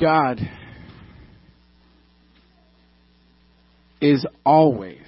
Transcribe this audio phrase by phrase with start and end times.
[0.00, 0.40] God
[4.00, 5.06] is always,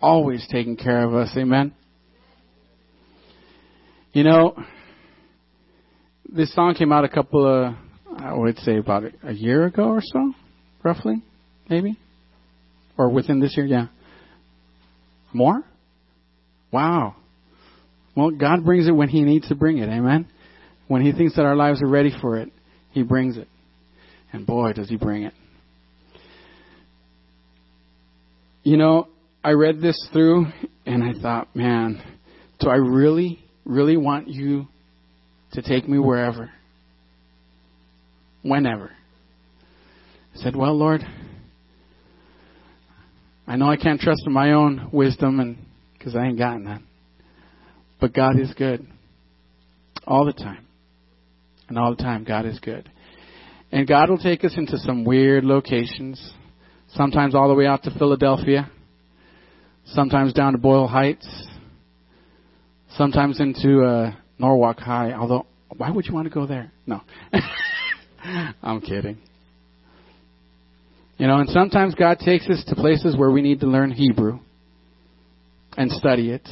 [0.00, 1.30] always taking care of us.
[1.36, 1.72] Amen.
[4.12, 4.56] You know,
[6.28, 7.74] this song came out a couple of,
[8.16, 10.32] I would say about a year ago or so,
[10.82, 11.22] roughly,
[11.68, 11.98] maybe,
[12.96, 13.66] or within this year.
[13.66, 13.86] Yeah.
[15.32, 15.62] More?
[16.72, 17.14] Wow.
[18.16, 19.88] Well, God brings it when He needs to bring it.
[19.88, 20.26] Amen.
[20.88, 22.50] When He thinks that our lives are ready for it,
[22.90, 23.46] He brings it.
[24.32, 25.34] And boy, does He bring it.
[28.62, 29.08] You know,
[29.42, 30.46] I read this through
[30.84, 32.02] and I thought, man,
[32.60, 34.66] do I really, really want you
[35.52, 36.50] to take me wherever?
[38.42, 38.90] Whenever.
[40.34, 41.02] I said, well, Lord,
[43.46, 45.56] I know I can't trust in my own wisdom and
[45.96, 46.84] because I ain't got none.
[48.00, 48.86] But God is good.
[50.06, 50.66] All the time.
[51.68, 52.90] And all the time, God is good.
[53.70, 56.32] And God will take us into some weird locations.
[56.94, 58.70] Sometimes all the way out to Philadelphia.
[59.86, 61.28] Sometimes down to Boyle Heights.
[62.96, 65.12] Sometimes into uh, Norwalk High.
[65.12, 65.46] Although,
[65.76, 66.72] why would you want to go there?
[66.86, 67.02] No.
[68.62, 69.18] I'm kidding.
[71.18, 74.38] You know, and sometimes God takes us to places where we need to learn Hebrew
[75.76, 76.48] and study it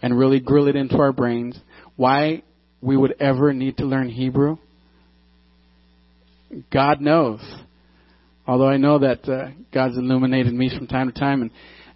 [0.00, 1.58] and really grill it into our brains.
[1.96, 2.42] Why
[2.80, 4.58] we would ever need to learn Hebrew?
[6.72, 7.40] God knows.
[8.46, 11.50] Although I know that uh, God's illuminated me from time to time, and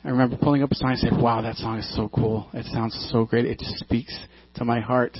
[0.04, 2.48] I remember pulling up a song and said, "Wow, that song is so cool!
[2.52, 3.46] It sounds so great!
[3.46, 4.16] It just speaks
[4.56, 5.16] to my heart."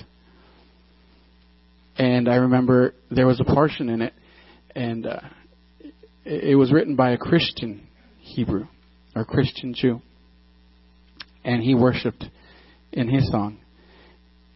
[1.97, 4.13] And I remember there was a portion in it,
[4.75, 5.21] and uh,
[6.25, 7.87] it was written by a Christian
[8.21, 8.67] Hebrew
[9.15, 10.01] or Christian Jew,
[11.45, 12.25] and he worshipped
[12.93, 13.59] in his song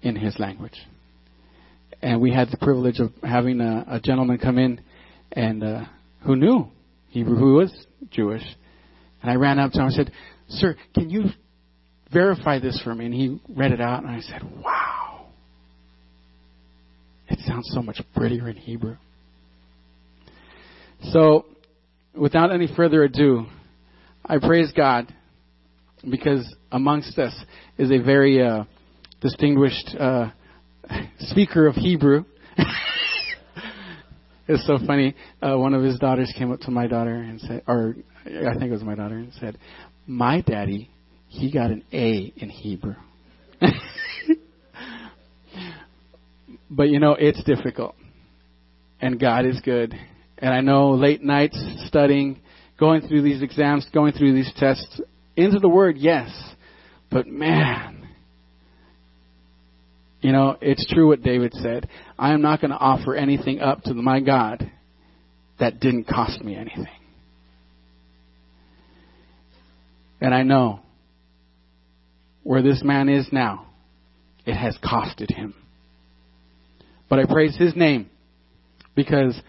[0.03, 0.79] in his language.
[2.03, 4.81] And we had the privilege of having a, a gentleman come in
[5.33, 5.85] and uh,
[6.25, 6.69] who knew
[7.09, 8.43] Hebrew, who was Jewish.
[9.23, 10.13] And I ran up to him and said,
[10.49, 11.25] Sir, can you
[12.13, 13.07] verify this for me?
[13.07, 15.27] And he read it out, and I said, Wow.
[17.29, 18.97] It sounds so much prettier in Hebrew.
[21.11, 21.47] So,
[22.15, 23.47] without any further ado,
[24.25, 25.13] I praise God
[26.09, 27.35] because amongst us
[27.79, 28.65] is a very uh,
[29.21, 30.31] distinguished uh,
[31.19, 32.25] speaker of Hebrew.
[34.49, 35.15] it's so funny.
[35.43, 38.65] Uh, one of his daughters came up to my daughter and said, or I think
[38.65, 39.59] it was my daughter, and said,
[40.07, 40.91] "My daddy,
[41.29, 42.97] he got an A in Hebrew."
[46.71, 47.95] but you know, it's difficult,
[49.01, 49.95] and God is good.
[50.39, 52.41] And I know late nights studying,
[52.79, 55.01] going through these exams, going through these tests,
[55.37, 56.31] into the Word, yes,
[57.11, 58.06] but man,
[60.21, 61.89] you know, it's true what David said.
[62.19, 64.71] I am not going to offer anything up to my God
[65.61, 66.87] that didn't cost me anything.
[70.21, 70.81] And I know
[72.43, 73.67] where this man is now,
[74.47, 75.55] it has costed him.
[77.09, 78.09] But I praise his name
[78.95, 79.41] because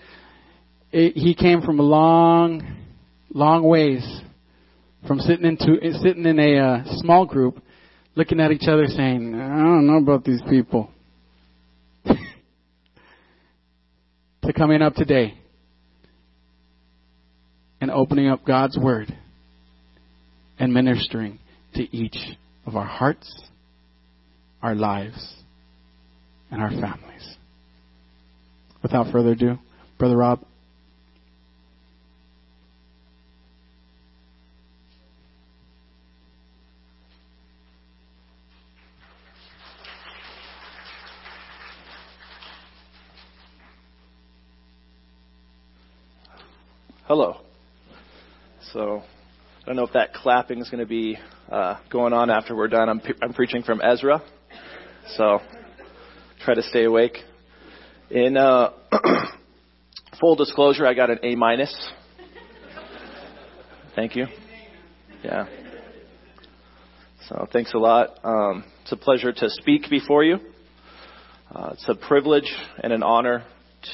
[0.91, 2.77] it, he came from a long,
[3.33, 4.03] long ways
[5.07, 7.61] from sitting into sitting in a uh, small group,
[8.17, 10.89] looking at each other, saying, "I don't know about these people,"
[12.05, 12.17] to
[14.55, 15.35] coming up today
[17.79, 19.16] and opening up God's Word
[20.57, 21.38] and ministering
[21.75, 22.17] to each
[22.66, 23.31] of our hearts,
[24.63, 25.35] our lives,
[26.50, 27.38] and our families.
[28.81, 29.59] Without further ado,
[30.00, 30.39] Brother Rob.
[47.07, 47.38] Hello.
[48.73, 49.01] So,
[49.67, 51.17] I don't know if that clapping is going to be
[51.51, 52.88] uh, going on after we're done.
[52.88, 54.23] I'm, I'm preaching from Ezra,
[55.17, 55.39] so
[56.45, 57.17] try to stay awake.
[58.09, 58.72] In uh,
[60.22, 61.91] full disclosure, I got an A minus.
[63.94, 64.27] Thank you.
[65.21, 65.47] Yeah.
[67.27, 68.19] So thanks a lot.
[68.24, 70.38] Um, it's a pleasure to speak before you.
[71.53, 72.50] Uh, it's a privilege
[72.81, 73.44] and an honor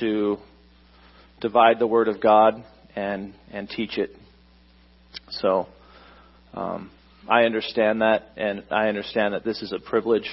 [0.01, 0.37] to
[1.41, 2.63] divide the Word of God
[2.95, 4.11] and and teach it.
[5.41, 5.67] So
[6.53, 6.91] um,
[7.29, 10.29] I understand that, and I understand that this is a privilege,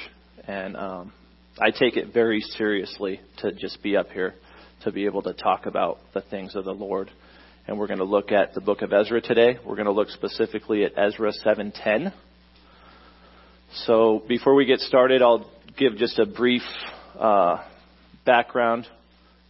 [0.47, 1.13] and um,
[1.61, 4.35] I take it very seriously to just be up here
[4.83, 7.11] to be able to talk about the things of the Lord.
[7.67, 9.59] And we're going to look at the book of Ezra today.
[9.65, 12.13] We're going to look specifically at Ezra 7:10.
[13.85, 15.49] So before we get started, I'll
[15.79, 16.63] give just a brief
[17.19, 17.59] uh,
[18.25, 18.87] background.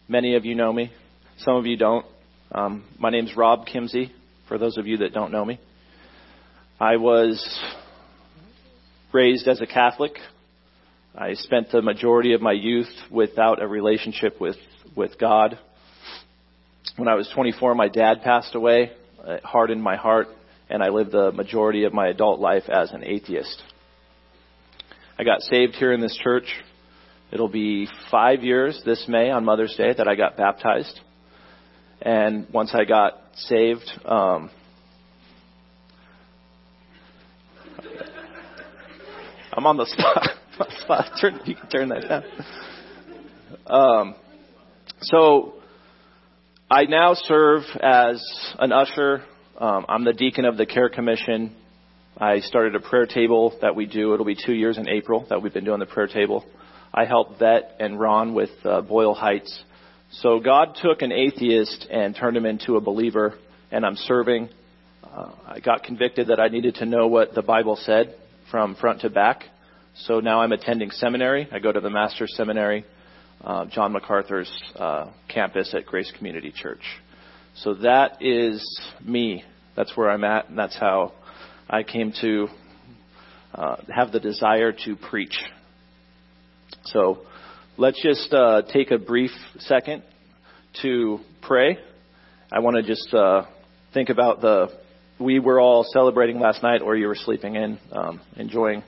[0.07, 0.91] Many of you know me.
[1.37, 2.05] some of you don't.
[2.51, 4.11] Um, my name's Rob Kimsey,
[4.51, 5.61] for those of you that don't know me.
[6.77, 7.41] I was
[9.13, 10.11] raised as a Catholic.
[11.15, 14.57] I spent the majority of my youth without a relationship with,
[14.93, 15.57] with God.
[16.97, 18.91] When I was 24, my dad passed away.
[19.25, 20.27] Uh, it hardened my heart,
[20.69, 23.63] and I lived the majority of my adult life as an atheist.
[25.17, 26.53] I got saved here in this church.
[27.31, 30.99] It'll be five years this May on Mother's Day that I got baptized.
[32.01, 34.49] And once I got saved, um,
[39.53, 40.29] I'm on the spot.
[40.79, 41.11] spot.
[41.19, 42.23] Turn, you can turn that down.
[43.67, 44.15] Um,
[45.01, 45.55] so
[46.69, 48.23] I now serve as
[48.59, 49.23] an usher.
[49.59, 51.55] Um, I'm the deacon of the care commission.
[52.17, 54.13] I started a prayer table that we do.
[54.13, 56.45] It'll be two years in April that we've been doing the prayer table.
[56.93, 59.63] I help Vet and Ron with uh, Boyle Heights.
[60.15, 63.35] So God took an atheist and turned him into a believer,
[63.71, 64.49] and I'm serving.
[65.03, 68.15] Uh, I got convicted that I needed to know what the Bible said
[68.49, 69.43] from front to back.
[69.95, 71.47] So now I'm attending seminary.
[71.49, 72.85] I go to the Master's Seminary,
[73.41, 76.83] uh, John MacArthur's uh, campus at Grace Community Church.
[77.55, 78.61] So that is
[79.05, 79.45] me.
[79.77, 81.13] That's where I'm at, and that's how
[81.69, 82.49] I came to
[83.55, 85.37] uh, have the desire to preach.
[86.83, 87.25] So
[87.81, 90.03] let's just uh, take a brief second
[90.83, 91.79] to pray.
[92.51, 93.45] I want to just uh,
[93.91, 94.67] think about the.
[95.19, 98.83] We were all celebrating last night, or you were sleeping in, um, enjoying.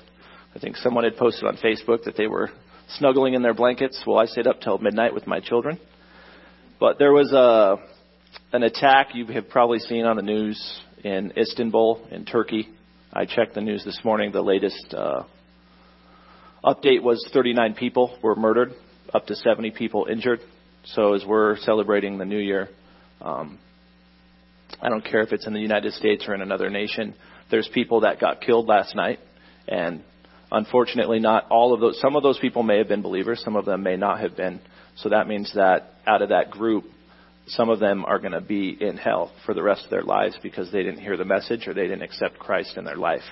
[0.56, 2.52] I think someone had posted on Facebook that they were
[2.90, 4.04] snuggling in their blankets.
[4.06, 5.80] Well, I stayed up till midnight with my children.
[6.80, 7.78] But there was a
[8.56, 12.70] an attack you have probably seen on the news in Istanbul, in Turkey.
[13.12, 14.32] I checked the news this morning.
[14.32, 15.24] The latest uh,
[16.64, 18.74] update was 39 people were murdered,
[19.14, 20.40] up to 70 people injured.
[20.86, 22.70] So as we're celebrating the new year,
[23.22, 23.58] um,
[24.82, 27.16] I don't care if it's in the United States or in another nation.
[27.50, 29.20] There's people that got killed last night,
[29.68, 30.04] and
[30.52, 32.00] unfortunately, not all of those.
[32.02, 33.42] Some of those people may have been believers.
[33.44, 34.60] Some of them may not have been.
[34.98, 36.86] So that means that out of that group,
[37.48, 40.38] some of them are going to be in hell for the rest of their lives
[40.42, 43.24] because they didn't hear the message or they didn't accept Christ in their life.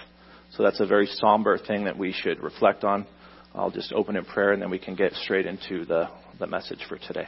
[0.56, 3.06] So that's a very somber thing that we should reflect on.
[3.54, 6.10] I'll just open in prayer and then we can get straight into the,
[6.40, 7.28] the message for today.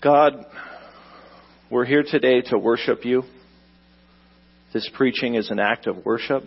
[0.00, 0.46] God,
[1.70, 3.24] we're here today to worship you.
[4.72, 6.44] This preaching is an act of worship.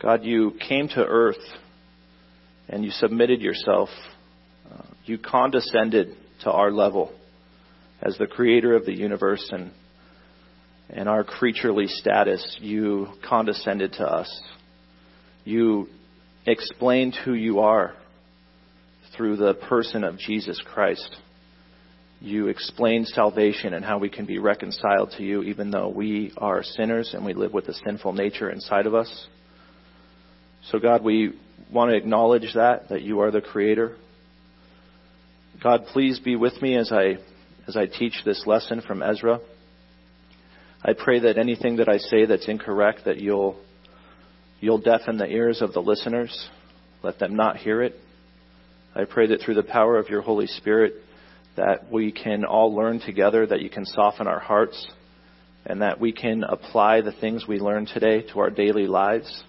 [0.00, 1.36] God, you came to earth
[2.68, 3.90] and you submitted yourself.
[4.70, 7.12] Uh, you condescended to our level
[8.00, 9.72] as the creator of the universe and,
[10.90, 12.58] and our creaturely status.
[12.60, 14.42] You condescended to us.
[15.44, 15.88] You
[16.46, 17.94] explained who you are
[19.16, 21.16] through the person of Jesus Christ
[22.20, 26.62] you explained salvation and how we can be reconciled to you, even though we are
[26.62, 29.26] sinners and we live with a sinful nature inside of us.
[30.70, 31.32] So, God, we
[31.72, 33.96] want to acknowledge that, that you are the Creator.
[35.62, 37.18] God, please be with me as I,
[37.68, 39.40] as I teach this lesson from Ezra.
[40.82, 43.56] I pray that anything that I say that's incorrect, that you'll,
[44.60, 46.48] you'll deafen the ears of the listeners.
[47.02, 47.96] Let them not hear it.
[48.94, 50.94] I pray that through the power of your Holy Spirit,
[51.56, 54.86] that we can all learn together, that you can soften our hearts,
[55.66, 59.42] and that we can apply the things we learn today to our daily lives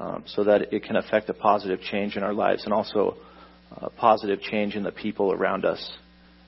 [0.00, 3.16] um, so that it can affect a positive change in our lives and also
[3.76, 5.92] a positive change in the people around us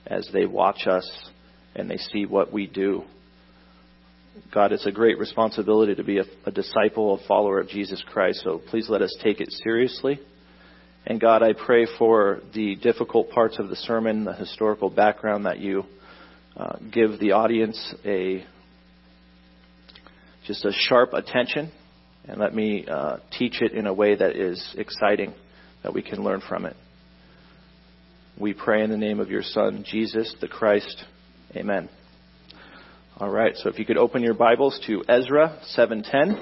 [0.07, 1.29] as they watch us
[1.75, 3.03] and they see what we do.
[4.53, 8.41] God, it's a great responsibility to be a, a disciple, a follower of Jesus Christ,
[8.43, 10.19] so please let us take it seriously.
[11.05, 15.59] And God, I pray for the difficult parts of the sermon, the historical background that
[15.59, 15.85] you
[16.55, 18.43] uh, give the audience a
[20.45, 21.71] just a sharp attention,
[22.27, 25.33] and let me uh, teach it in a way that is exciting,
[25.83, 26.75] that we can learn from it.
[28.39, 31.03] We pray in the name of your Son, Jesus the Christ.
[31.55, 31.89] Amen.
[33.19, 36.37] All right, so if you could open your Bibles to Ezra 710.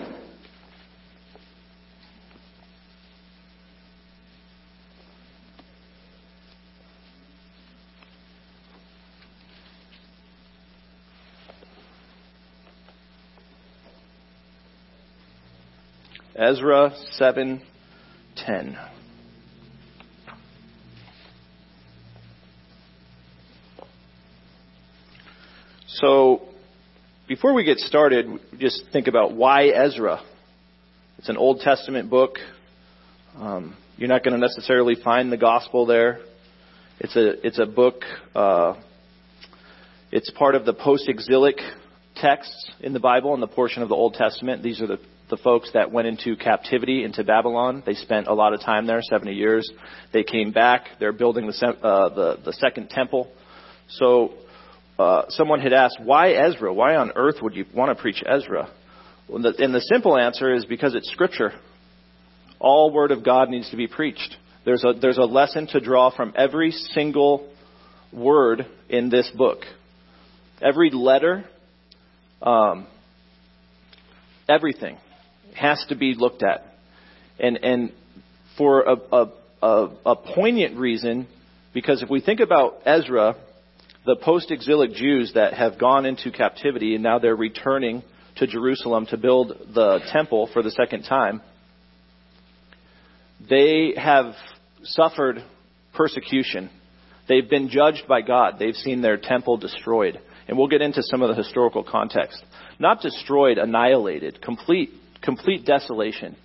[16.35, 18.77] Ezra 7:10.
[25.87, 26.49] So,
[27.27, 28.27] before we get started,
[28.59, 30.21] just think about why Ezra.
[31.17, 32.37] It's an Old Testament book.
[33.37, 36.19] Um, you're not going to necessarily find the gospel there.
[36.99, 38.01] It's a it's a book.
[38.35, 38.75] Uh,
[40.11, 41.55] it's part of the post-exilic
[42.15, 44.61] texts in the Bible and the portion of the Old Testament.
[44.61, 47.81] These are the the folks that went into captivity into Babylon.
[47.85, 49.67] They spent a lot of time there, 70 years.
[50.13, 50.85] They came back.
[50.99, 53.31] They're building the uh, the, the second temple.
[53.89, 54.33] So
[54.97, 56.73] uh, someone had asked, why Ezra?
[56.73, 58.69] Why on earth would you want to preach Ezra?
[59.27, 61.51] Well, the, and the simple answer is because it's Scripture.
[62.59, 64.37] All Word of God needs to be preached.
[64.63, 67.51] There's a, there's a lesson to draw from every single
[68.11, 69.59] word in this book.
[70.61, 71.45] Every letter,
[72.41, 72.87] um,
[74.47, 74.97] everything
[75.55, 76.65] has to be looked at.
[77.39, 77.91] And, and
[78.57, 81.27] for a, a, a, a poignant reason,
[81.73, 83.35] because if we think about Ezra,
[84.05, 88.03] the post exilic Jews that have gone into captivity and now they're returning
[88.37, 91.41] to Jerusalem to build the temple for the second time,
[93.49, 94.33] they have
[94.83, 95.43] suffered
[95.93, 96.69] persecution.
[97.27, 98.55] They've been judged by God.
[98.59, 100.19] They've seen their temple destroyed.
[100.47, 102.43] And we'll get into some of the historical context.
[102.79, 106.35] Not destroyed, annihilated, complete, complete desolation.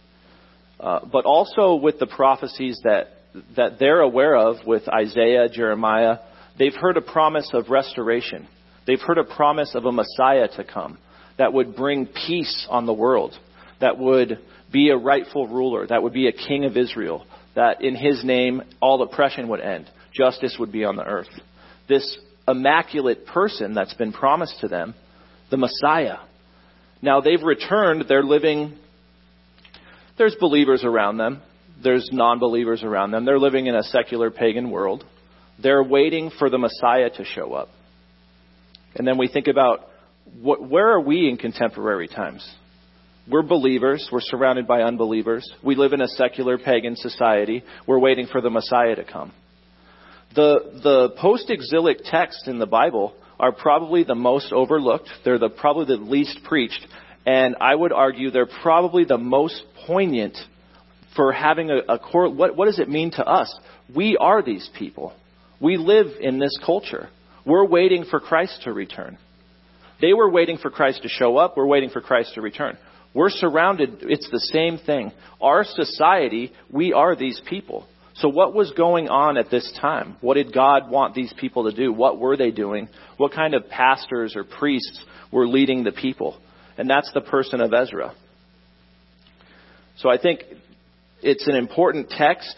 [0.79, 3.09] Uh, but also with the prophecies that,
[3.57, 6.19] that they're aware of with Isaiah, Jeremiah.
[6.61, 8.47] They've heard a promise of restoration.
[8.87, 10.99] They've heard a promise of a Messiah to come
[11.39, 13.33] that would bring peace on the world,
[13.81, 14.39] that would
[14.71, 17.25] be a rightful ruler, that would be a king of Israel,
[17.55, 21.31] that in his name all oppression would end, justice would be on the earth.
[21.89, 24.95] This immaculate person that's been promised to them,
[25.51, 26.19] the Messiah.
[27.01, 28.77] Now they've returned, they're living,
[30.19, 31.41] there's believers around them,
[31.83, 35.07] there's non believers around them, they're living in a secular pagan world.
[35.63, 37.69] They're waiting for the Messiah to show up.
[38.95, 39.89] And then we think about
[40.41, 42.49] what, where are we in contemporary times?
[43.29, 44.09] We're believers.
[44.11, 45.51] We're surrounded by unbelievers.
[45.63, 47.63] We live in a secular pagan society.
[47.87, 49.33] We're waiting for the Messiah to come.
[50.35, 55.09] The, the post exilic texts in the Bible are probably the most overlooked.
[55.25, 56.87] They're the, probably the least preached.
[57.27, 60.37] And I would argue they're probably the most poignant
[61.15, 62.31] for having a, a core.
[62.33, 63.55] What, what does it mean to us?
[63.95, 65.13] We are these people.
[65.61, 67.09] We live in this culture.
[67.45, 69.19] We're waiting for Christ to return.
[70.01, 71.57] They were waiting for Christ to show up.
[71.57, 72.79] We're waiting for Christ to return.
[73.13, 73.99] We're surrounded.
[74.03, 75.13] It's the same thing.
[75.41, 77.87] Our society, we are these people.
[78.15, 80.17] So what was going on at this time?
[80.21, 81.93] What did God want these people to do?
[81.93, 82.89] What were they doing?
[83.17, 85.03] What kind of pastors or priests
[85.33, 86.39] were leading the people?
[86.79, 88.15] And that's the person of Ezra.
[89.99, 90.45] So I think
[91.23, 92.55] it's an important text.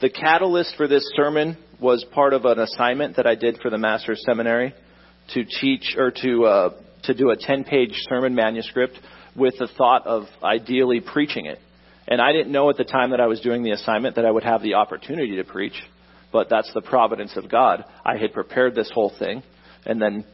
[0.00, 3.78] The catalyst for this sermon was part of an assignment that I did for the
[3.78, 4.74] Master's Seminary
[5.34, 6.70] to teach or to uh,
[7.04, 8.98] to do a 10-page sermon manuscript
[9.34, 11.58] with the thought of ideally preaching it.
[12.06, 14.30] And I didn't know at the time that I was doing the assignment that I
[14.30, 15.80] would have the opportunity to preach,
[16.32, 17.84] but that's the providence of God.
[18.04, 19.42] I had prepared this whole thing,
[19.86, 20.24] and then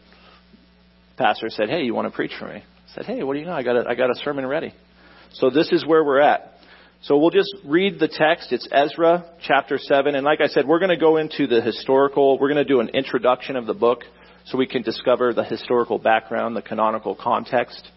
[1.17, 3.47] pastor said, "Hey, you want to preach for me?" I said, "Hey, what do you
[3.47, 3.53] know?
[3.53, 4.75] I got a, I got a sermon ready."
[5.35, 6.56] So this is where we're at.
[7.03, 8.53] So we'll just read the text.
[8.53, 10.15] It's Ezra chapter 7.
[10.15, 12.81] And like I said, we're going to go into the historical, we're going to do
[12.81, 14.01] an introduction of the book
[14.47, 17.91] so we can discover the historical background, the canonical context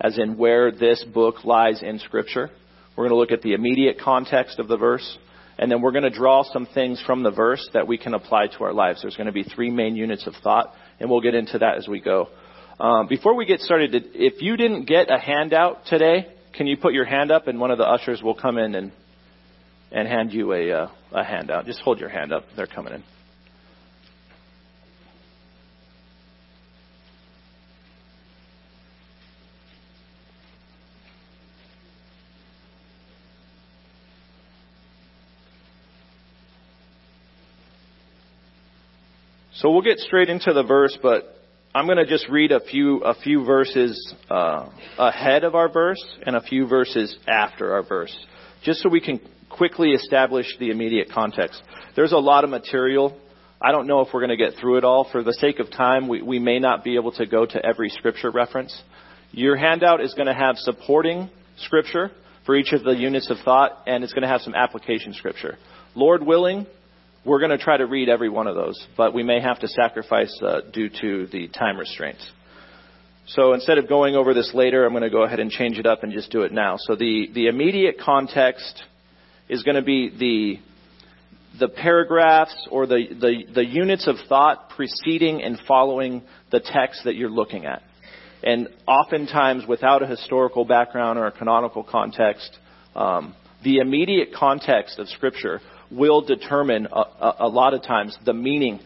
[0.00, 2.50] as in where this book lies in Scripture.
[2.96, 5.18] We're going to look at the immediate context of the verse,
[5.58, 8.48] and then we're going to draw some things from the verse that we can apply
[8.48, 9.02] to our lives.
[9.02, 11.88] There's going to be three main units of thought, and we'll get into that as
[11.88, 12.28] we go.
[12.78, 16.94] Um, before we get started, if you didn't get a handout today, can you put
[16.94, 18.92] your hand up, and one of the ushers will come in and
[19.90, 21.66] and hand you a uh, a handout.
[21.66, 23.04] Just hold your hand up; they're coming in.
[39.54, 41.43] So we'll get straight into the verse, but
[41.76, 46.00] I'm going to just read a few a few verses uh, ahead of our verse
[46.24, 48.16] and a few verses after our verse,
[48.62, 49.18] just so we can
[49.50, 51.60] quickly establish the immediate context.
[51.96, 53.18] There's a lot of material.
[53.60, 55.08] I don't know if we're going to get through it all.
[55.10, 57.88] For the sake of time, we, we may not be able to go to every
[57.88, 58.80] scripture reference.
[59.32, 62.12] Your handout is going to have supporting scripture
[62.46, 65.58] for each of the units of thought, and it's going to have some application scripture.
[65.96, 66.66] Lord willing,
[67.24, 69.68] we're going to try to read every one of those, but we may have to
[69.68, 72.26] sacrifice uh, due to the time restraints.
[73.26, 75.86] So instead of going over this later, I'm going to go ahead and change it
[75.86, 76.76] up and just do it now.
[76.78, 78.82] So the, the immediate context
[79.48, 80.60] is going to be the
[81.58, 87.14] the paragraphs or the, the, the units of thought preceding and following the text that
[87.14, 87.82] you're looking at.
[88.42, 92.58] And oftentimes, without a historical background or a canonical context,
[92.94, 95.60] um, the immediate context of Scripture
[95.96, 98.80] will determine a, a, a lot of times the meaning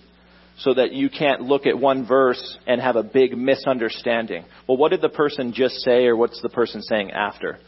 [0.59, 4.45] so that you can't look at one verse and have a big misunderstanding.
[4.67, 7.59] Well, what did the person just say or what's the person saying after?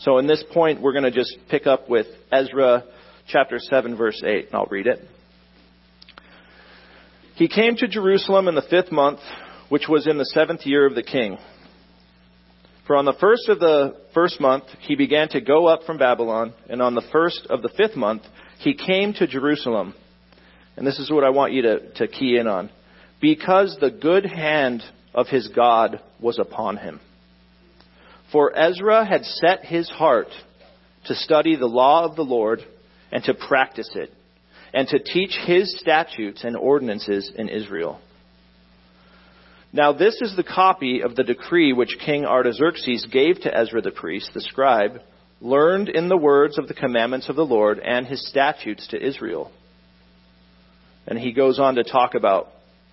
[0.00, 2.84] So in this point, we're going to just pick up with Ezra
[3.26, 5.00] chapter 7 verse 8, and I'll read it.
[7.34, 9.20] He came to Jerusalem in the fifth month,
[9.68, 11.36] which was in the seventh year of the king.
[12.86, 16.54] For on the first of the first month he began to go up from Babylon,
[16.70, 18.22] and on the first of the fifth month
[18.58, 19.94] he came to Jerusalem.
[20.76, 22.70] And this is what I want you to, to key in on.
[23.20, 24.82] Because the good hand
[25.14, 27.00] of his God was upon him.
[28.30, 30.28] For Ezra had set his heart
[31.06, 32.60] to study the law of the Lord
[33.10, 34.12] and to practice it,
[34.74, 38.00] and to teach his statutes and ordinances in Israel.
[39.72, 43.90] Now, this is the copy of the decree which King Artaxerxes gave to Ezra the
[43.90, 45.00] priest, the scribe,
[45.40, 49.52] learned in the words of the commandments of the Lord and his statutes to Israel.
[51.06, 52.48] And he goes on to talk about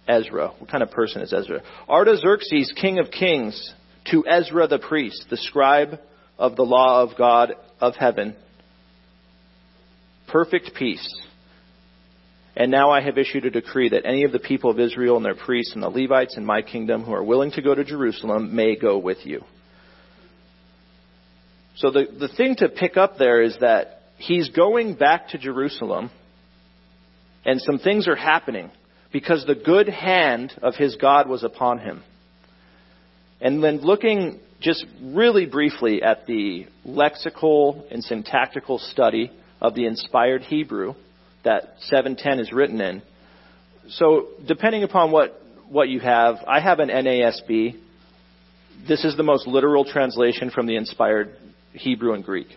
[0.08, 0.50] Ezra.
[0.60, 1.62] What kind of person is Ezra?
[1.90, 3.74] Artaxerxes, king of kings,
[4.12, 6.00] to Ezra the priest, the scribe
[6.38, 8.36] of the law of God of heaven.
[10.28, 11.08] Perfect peace.
[12.56, 15.26] And now I have issued a decree that any of the people of Israel and
[15.26, 18.56] their priests and the Levites in my kingdom who are willing to go to Jerusalem
[18.56, 19.44] may go with you.
[21.78, 26.10] So the, the thing to pick up there is that he's going back to Jerusalem
[27.46, 28.72] and some things are happening
[29.12, 32.04] because the good hand of his God was upon him.
[33.40, 40.42] And then looking just really briefly at the lexical and syntactical study of the inspired
[40.42, 40.96] Hebrew
[41.44, 43.02] that 710 is written in.
[43.90, 45.40] So depending upon what,
[45.70, 47.80] what you have, I have an NASB.
[48.88, 51.36] This is the most literal translation from the inspired
[51.76, 52.48] Hebrew and Greek.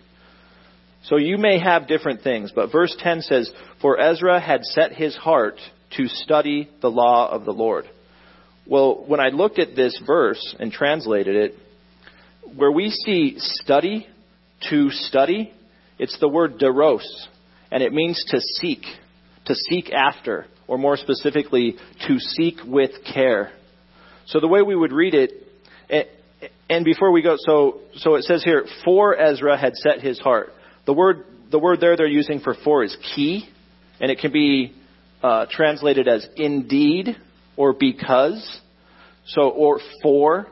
[1.04, 5.16] So you may have different things, but verse 10 says, For Ezra had set his
[5.16, 5.58] heart
[5.96, 7.86] to study the law of the Lord.
[8.66, 11.54] Well, when I looked at this verse and translated it,
[12.54, 14.06] where we see study
[14.68, 15.52] to study,
[15.98, 17.06] it's the word deros,
[17.70, 18.82] and it means to seek,
[19.46, 21.76] to seek after, or more specifically,
[22.06, 23.52] to seek with care.
[24.26, 25.30] So the way we would read it,
[25.88, 26.04] eh,
[26.70, 30.52] and before we go, so, so it says here, for Ezra had set his heart.
[30.84, 33.48] The word, the word there they're using for for is key,
[34.00, 34.74] and it can be
[35.22, 37.16] uh, translated as indeed
[37.56, 38.60] or because.
[39.26, 40.46] So, or for.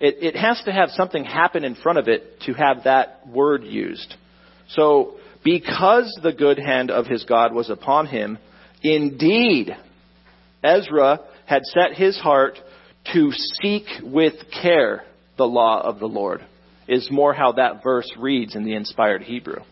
[0.00, 3.64] It, it has to have something happen in front of it to have that word
[3.64, 4.14] used.
[4.68, 8.38] So, because the good hand of his God was upon him,
[8.82, 9.76] indeed,
[10.62, 12.58] Ezra had set his heart
[13.12, 15.04] to seek with care
[15.38, 16.44] the law of the Lord,
[16.86, 19.62] is more how that verse reads in the inspired Hebrew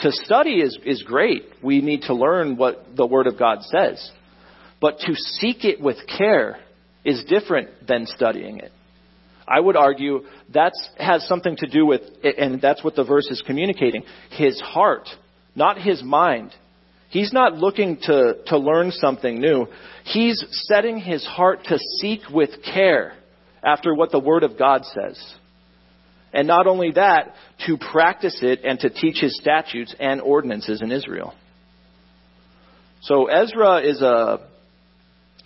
[0.00, 1.44] to study is, is great.
[1.62, 4.10] We need to learn what the Word of God says.
[4.80, 6.58] But to seek it with care
[7.04, 8.70] is different than studying it.
[9.46, 10.20] I would argue
[10.52, 15.08] that has something to do with, and that's what the verse is communicating, his heart,
[15.56, 16.54] not his mind.
[17.08, 19.66] He's not looking to, to learn something new.
[20.04, 23.14] He's setting his heart to seek with care
[23.62, 25.34] after what the Word of God says.
[26.32, 27.34] And not only that,
[27.66, 31.34] to practice it and to teach his statutes and ordinances in Israel.
[33.02, 34.46] So Ezra is a,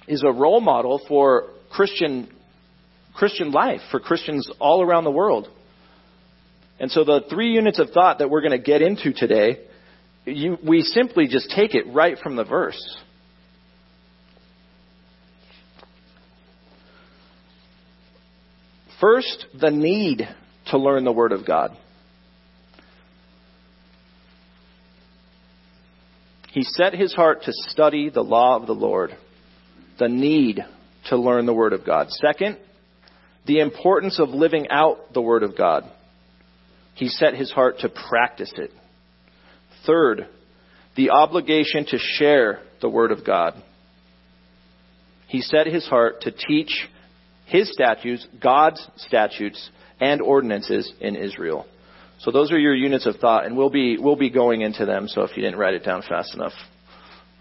[0.09, 2.29] is a role model for Christian,
[3.15, 5.49] Christian life, for Christians all around the world.
[6.81, 9.61] And so the three units of thought that we're going to get into today,
[10.25, 12.81] you, we simply just take it right from the verse.
[19.03, 20.29] First, the need
[20.67, 21.77] to learn the Word of God.
[26.53, 29.11] He set his heart to study the law of the Lord,
[29.99, 30.61] the need
[31.09, 32.11] to learn the Word of God.
[32.11, 32.59] Second,
[33.45, 35.83] the importance of living out the Word of God.
[36.95, 38.71] He set his heart to practice it.
[39.85, 40.29] Third,
[40.95, 43.61] the obligation to share the Word of God.
[45.27, 46.87] He set his heart to teach
[47.53, 51.67] his statutes, God's statutes, and ordinances in Israel.
[52.21, 55.07] So those are your units of thought, and we'll be we'll be going into them.
[55.07, 56.53] So if you didn't write it down fast enough,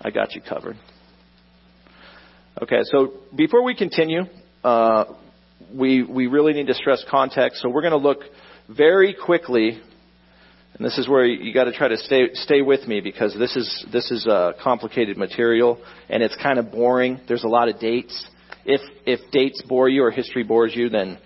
[0.02, 0.76] I got you covered.
[2.62, 4.24] Okay, so before we continue,
[4.64, 5.06] uh,
[5.74, 7.62] we we really need to stress context.
[7.62, 8.20] So we're going to look
[8.68, 9.80] very quickly,
[10.74, 13.56] and this is where you got to try to stay stay with me because this
[13.56, 17.22] is this is a complicated material and it's kind of boring.
[17.28, 18.28] There's a lot of dates.
[18.66, 21.18] If if dates bore you or history bores you, then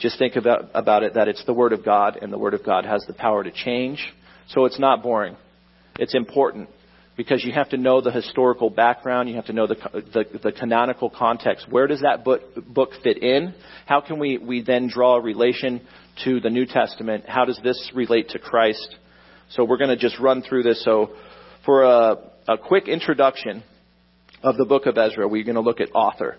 [0.00, 2.64] just think about, about it that it's the Word of God, and the Word of
[2.64, 4.00] God has the power to change.
[4.48, 5.36] So it's not boring.
[5.98, 6.68] It's important.
[7.20, 10.52] because you have to know the historical background, you have to know the, the, the
[10.52, 11.66] canonical context.
[11.68, 13.54] Where does that book, book fit in?
[13.84, 15.82] How can we, we then draw a relation
[16.24, 17.24] to the New Testament?
[17.28, 18.96] How does this relate to Christ?
[19.50, 20.82] So we're going to just run through this.
[20.82, 21.10] So
[21.66, 22.16] for a,
[22.48, 23.64] a quick introduction
[24.42, 26.38] of the book of Ezra, we're going to look at author.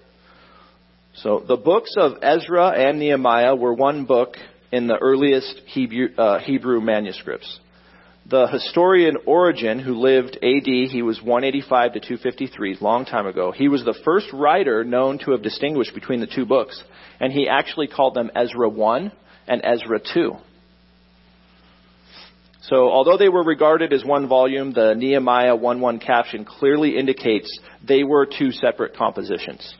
[1.16, 4.36] So the books of Ezra and Nehemiah were one book
[4.72, 7.60] in the earliest Hebrew, uh, Hebrew manuscripts
[8.32, 13.52] the historian Origen, who lived AD, he was 185 to 253, long time ago.
[13.52, 16.82] He was the first writer known to have distinguished between the two books,
[17.20, 19.12] and he actually called them Ezra 1
[19.48, 20.34] and Ezra 2.
[22.64, 28.04] So, although they were regarded as one volume, the Nehemiah 1:1 caption clearly indicates they
[28.04, 29.76] were two separate compositions.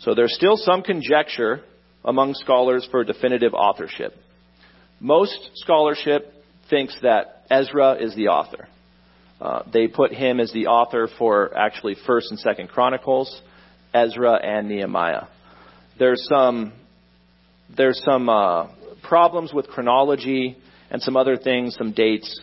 [0.00, 1.62] So, there's still some conjecture
[2.04, 4.14] among scholars for definitive authorship.
[4.98, 6.32] Most scholarship
[6.68, 8.68] thinks that Ezra is the author.
[9.40, 13.40] Uh, they put him as the author for actually First and Second Chronicles,
[13.94, 15.24] Ezra, and Nehemiah.
[15.98, 16.72] There's some
[17.76, 18.68] there's some uh,
[19.02, 20.56] problems with chronology
[20.90, 22.40] and some other things, some dates,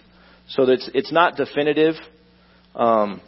[0.49, 1.95] so it's, it's not definitive.
[2.73, 3.21] Um,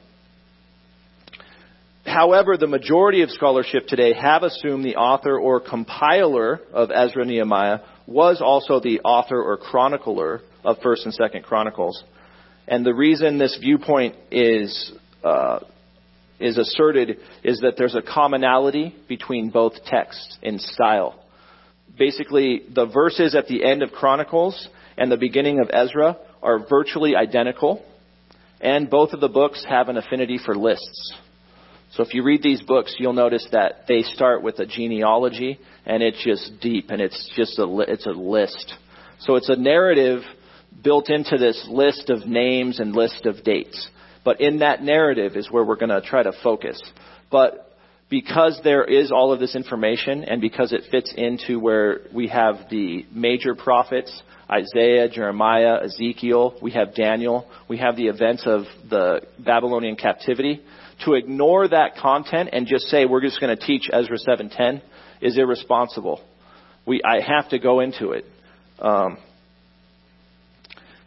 [2.09, 7.79] however, the majority of scholarship today have assumed the author or compiler of Ezra Nehemiah
[8.07, 12.03] was also the author or chronicler of First and Second Chronicles.
[12.67, 14.91] And the reason this viewpoint is
[15.23, 15.59] uh,
[16.39, 21.23] is asserted is that there's a commonality between both texts in style.
[21.97, 27.15] Basically, the verses at the end of Chronicles and the beginning of Ezra are virtually
[27.15, 27.83] identical,
[28.61, 31.13] and both of the books have an affinity for lists.
[31.91, 36.03] So if you read these books, you'll notice that they start with a genealogy, and
[36.03, 38.73] it's just deep, and it's just a it's a list.
[39.21, 40.21] So it's a narrative
[40.83, 43.89] built into this list of names and list of dates.
[44.23, 46.81] But in that narrative is where we're going to try to focus.
[47.31, 47.65] But
[48.09, 52.69] because there is all of this information and because it fits into where we have
[52.69, 54.21] the major prophets,
[54.51, 60.61] Isaiah, Jeremiah, Ezekiel, we have Daniel, we have the events of the Babylonian captivity,
[61.05, 64.81] to ignore that content and just say we're just going to teach Ezra 7:10
[65.21, 66.21] is irresponsible.
[66.85, 68.25] We I have to go into it.
[68.79, 69.17] Um,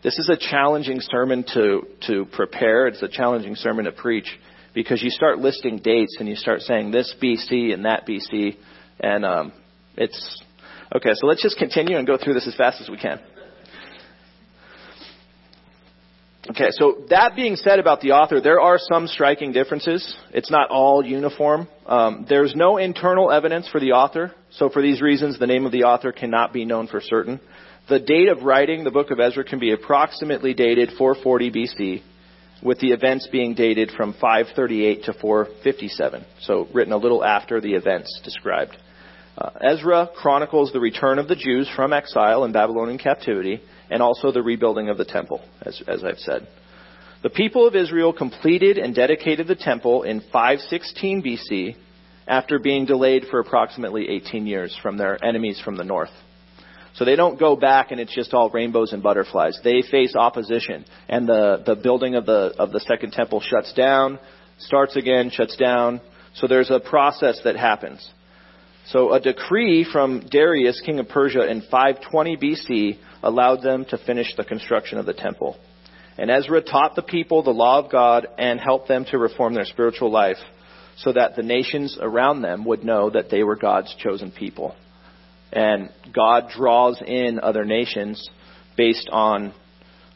[0.02, 2.88] this is a challenging sermon to, to prepare.
[2.88, 4.26] It's a challenging sermon to preach
[4.74, 8.56] because you start listing dates and you start saying this BC and that BC,
[8.98, 9.52] and um,
[9.96, 10.42] it's
[10.94, 11.12] okay.
[11.14, 13.20] So let's just continue and go through this as fast as we can.
[16.50, 20.16] Okay, so that being said about the author, there are some striking differences.
[20.32, 21.68] It's not all uniform.
[21.86, 25.72] Um, there's no internal evidence for the author, so for these reasons, the name of
[25.72, 27.38] the author cannot be known for certain.
[27.88, 32.02] The date of writing the book of Ezra can be approximately dated 440 BC,
[32.60, 37.74] with the events being dated from 538 to 457, so written a little after the
[37.74, 38.76] events described.
[39.38, 43.60] Uh, Ezra chronicles the return of the Jews from exile and Babylonian captivity,
[43.92, 46.48] and also the rebuilding of the temple, as, as I've said.
[47.22, 51.76] The people of Israel completed and dedicated the temple in 516 BC
[52.26, 56.10] after being delayed for approximately 18 years from their enemies from the north.
[56.94, 59.58] So they don't go back and it's just all rainbows and butterflies.
[59.62, 64.18] They face opposition, and the the building of the of the second temple shuts down,
[64.58, 66.02] starts again, shuts down.
[66.34, 68.06] So there's a process that happens.
[68.88, 74.34] So a decree from Darius, king of Persia, in 520 BC allowed them to finish
[74.36, 75.56] the construction of the temple.
[76.18, 79.64] And Ezra taught the people the law of God and helped them to reform their
[79.64, 80.36] spiritual life
[80.96, 84.74] so that the nations around them would know that they were God's chosen people
[85.52, 88.28] and God draws in other nations
[88.76, 89.52] based on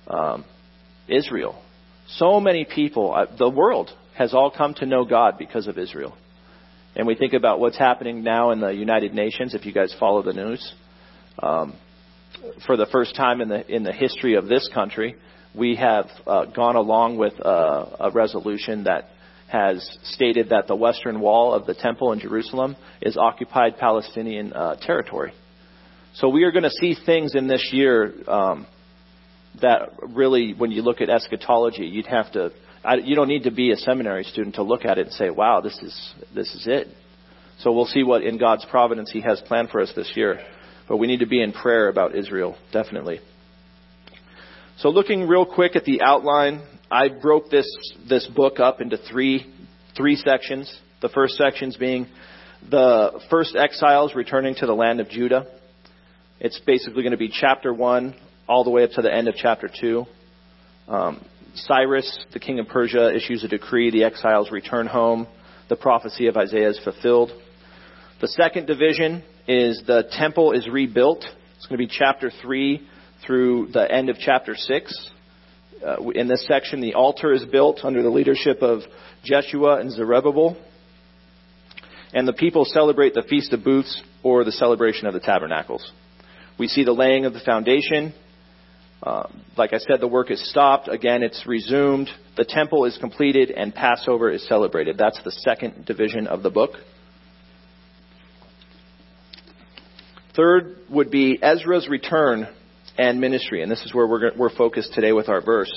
[0.08, 0.44] um,
[1.08, 1.62] Israel.
[2.08, 6.16] So many people, uh, the world has all come to know God because of Israel.
[6.94, 9.54] And we think about what's happening now in the United Nations.
[9.54, 10.72] If you guys follow the news,
[11.42, 11.74] um,
[12.66, 15.16] for the first time in the in the history of this country,
[15.54, 19.08] we have uh, gone along with uh, a resolution that
[19.48, 24.76] has stated that the western wall of the temple in Jerusalem is occupied Palestinian uh,
[24.76, 25.32] territory.
[26.14, 28.66] So we are going to see things in this year um,
[29.60, 32.52] that really, when you look at eschatology, you'd have to.
[32.84, 35.30] I, you don't need to be a seminary student to look at it and say,
[35.30, 36.88] "Wow, this is this is it."
[37.58, 40.40] So we'll see what in God's providence He has planned for us this year.
[40.88, 43.20] But we need to be in prayer about Israel, definitely.
[44.78, 47.66] So looking real quick at the outline, I broke this,
[48.08, 49.52] this book up into three,
[49.96, 50.74] three sections.
[51.02, 52.06] The first sections being
[52.68, 55.46] the first exiles returning to the land of Judah.
[56.40, 58.14] It's basically going to be chapter 1
[58.48, 60.04] all the way up to the end of chapter 2.
[60.88, 63.90] Um, Cyrus, the king of Persia, issues a decree.
[63.90, 65.26] The exiles return home.
[65.68, 67.32] The prophecy of Isaiah is fulfilled.
[68.20, 71.24] The second division is the temple is rebuilt.
[71.56, 72.86] It's going to be chapter 3
[73.24, 75.10] through the end of chapter 6.
[75.84, 78.80] Uh, in this section, the altar is built under the leadership of
[79.24, 80.56] Jeshua and Zerubbabel.
[82.12, 85.92] And the people celebrate the Feast of Booths or the celebration of the tabernacles.
[86.58, 88.14] We see the laying of the foundation.
[89.02, 90.88] Uh, like I said, the work is stopped.
[90.88, 92.08] Again, it's resumed.
[92.36, 94.96] The temple is completed and Passover is celebrated.
[94.98, 96.70] That's the second division of the book.
[100.36, 102.46] Third would be Ezra's return
[102.98, 105.72] and ministry, and this is where we're, we're focused today with our verse.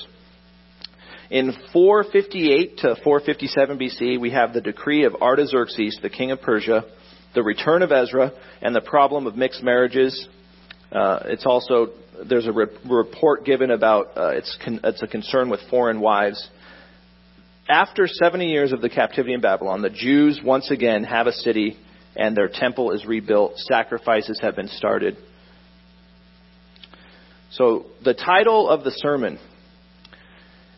[1.32, 6.84] In 458 to 457 BC, we have the decree of Artaxerxes, the king of Persia,
[7.36, 10.28] the return of Ezra, and the problem of mixed marriages.
[10.92, 11.90] Uh, it's also
[12.28, 16.50] there's a re- report given about uh, it's con- it's a concern with foreign wives.
[17.70, 21.78] After 70 years of the captivity in Babylon, the Jews once again have a city
[22.16, 23.54] and their temple is rebuilt.
[23.58, 25.18] Sacrifices have been started.
[27.52, 29.40] So the title of the sermon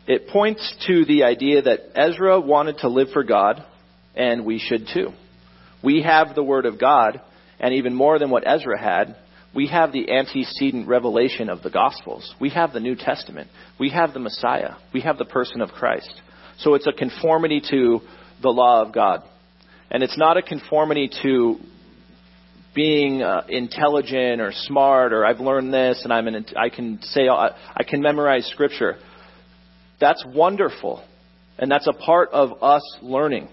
[0.07, 3.63] it points to the idea that Ezra wanted to live for God,
[4.15, 5.11] and we should too.
[5.83, 7.21] We have the Word of God,
[7.59, 9.15] and even more than what Ezra had,
[9.53, 12.33] we have the antecedent revelation of the Gospels.
[12.39, 13.49] We have the New Testament.
[13.79, 14.75] We have the Messiah.
[14.93, 16.13] We have the person of Christ.
[16.57, 17.99] So it's a conformity to
[18.41, 19.23] the law of God.
[19.91, 21.57] And it's not a conformity to
[22.73, 27.27] being uh, intelligent or smart or I've learned this and I'm an, I can say
[27.27, 28.97] I can memorize scripture.
[29.99, 31.03] That's wonderful.
[31.59, 33.49] And that's a part of us learning.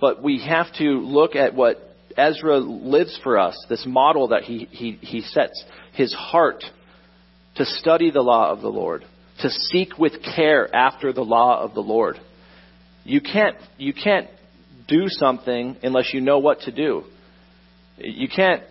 [0.00, 1.78] But we have to look at what
[2.16, 6.62] Ezra lives for us, this model that he, he, he sets, his heart
[7.56, 9.04] to study the law of the Lord,
[9.40, 12.20] to seek with care after the law of the Lord.
[13.04, 14.28] You can't, you can't
[14.88, 17.04] do something unless you know what to do.
[17.98, 18.62] You can't,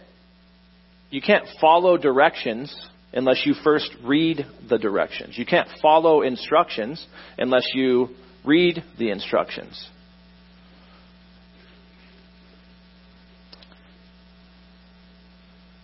[1.10, 2.74] you can't follow directions
[3.14, 5.38] unless you first read the directions.
[5.38, 7.06] You can't follow instructions
[7.38, 8.10] unless you
[8.44, 9.90] read the instructions.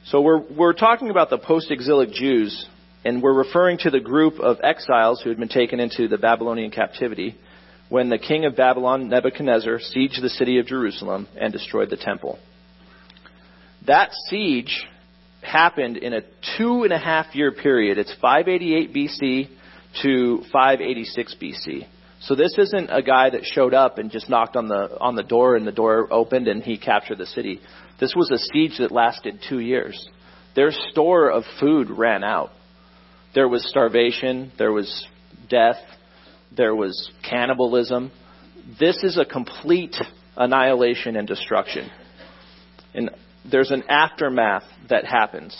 [0.05, 2.67] So we're, we're talking about the post-exilic Jews,
[3.05, 6.71] and we're referring to the group of exiles who had been taken into the Babylonian
[6.71, 7.35] captivity
[7.89, 12.39] when the king of Babylon, Nebuchadnezzar, sieged the city of Jerusalem and destroyed the temple.
[13.87, 14.85] That siege
[15.41, 16.21] happened in a
[16.57, 17.97] two and a half year period.
[17.97, 19.49] It's 588 BC
[20.03, 21.87] to 586 BC.
[22.21, 25.23] So this isn't a guy that showed up and just knocked on the on the
[25.23, 27.61] door and the door opened and he captured the city.
[27.99, 30.07] This was a siege that lasted two years.
[30.55, 32.51] Their store of food ran out.
[33.33, 35.07] There was starvation, there was
[35.49, 35.77] death,
[36.55, 38.11] there was cannibalism.
[38.79, 39.95] This is a complete
[40.35, 41.89] annihilation and destruction.
[42.93, 43.11] And
[43.49, 45.59] there's an aftermath that happens.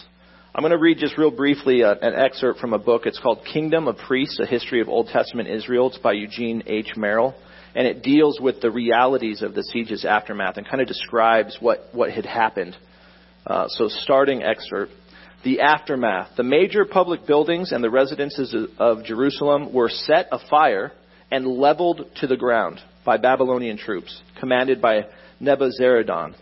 [0.54, 3.04] I'm going to read just real briefly a, an excerpt from a book.
[3.06, 5.88] It's called Kingdom of Priests, A History of Old Testament Israel.
[5.88, 6.94] It's by Eugene H.
[6.98, 7.36] Merrill
[7.76, 11.90] and it deals with the realities of the siege's aftermath and kind of describes what,
[11.92, 12.76] what had happened.
[13.46, 14.92] Uh, so, starting excerpt.
[15.44, 16.36] The aftermath.
[16.36, 20.92] The major public buildings and the residences of Jerusalem were set afire
[21.32, 25.06] and leveled to the ground by Babylonian troops, commanded by
[25.42, 26.36] Nebuzaradan.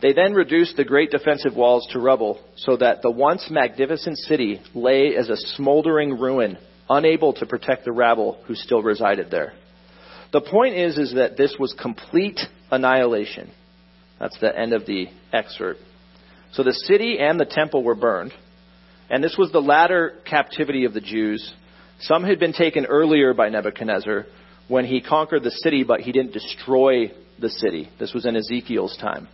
[0.00, 4.60] They then reduced the great defensive walls to rubble, so that the once magnificent city
[4.74, 9.54] lay as a smoldering ruin unable to protect the rabble who still resided there.
[10.32, 13.50] The point is, is that this was complete annihilation.
[14.20, 15.80] That's the end of the excerpt.
[16.54, 18.32] So the city and the temple were burned,
[19.10, 21.52] and this was the latter captivity of the Jews.
[22.00, 24.26] Some had been taken earlier by Nebuchadnezzar
[24.68, 27.90] when he conquered the city, but he didn't destroy the city.
[27.98, 29.26] This was in Ezekiel's time.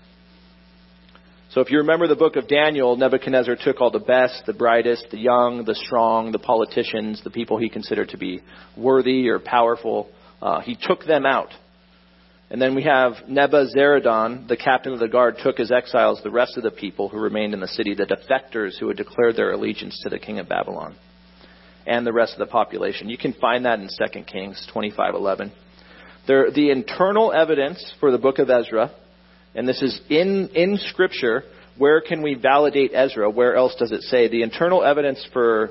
[1.50, 5.08] So if you remember the book of Daniel, Nebuchadnezzar took all the best, the brightest,
[5.10, 8.40] the young, the strong, the politicians, the people he considered to be
[8.78, 10.08] worthy or powerful.
[10.40, 11.50] Uh, he took them out.
[12.50, 16.56] And then we have Nebuzaradan, the captain of the guard, took as exiles the rest
[16.56, 20.00] of the people who remained in the city, the defectors who had declared their allegiance
[20.02, 20.96] to the king of Babylon,
[21.86, 23.08] and the rest of the population.
[23.08, 25.52] You can find that in 2 Kings 25:11.
[26.26, 28.90] There, the internal evidence for the book of Ezra
[29.54, 31.42] and this is in, in Scripture.
[31.76, 33.30] Where can we validate Ezra?
[33.30, 34.28] Where else does it say?
[34.28, 35.70] The internal evidence for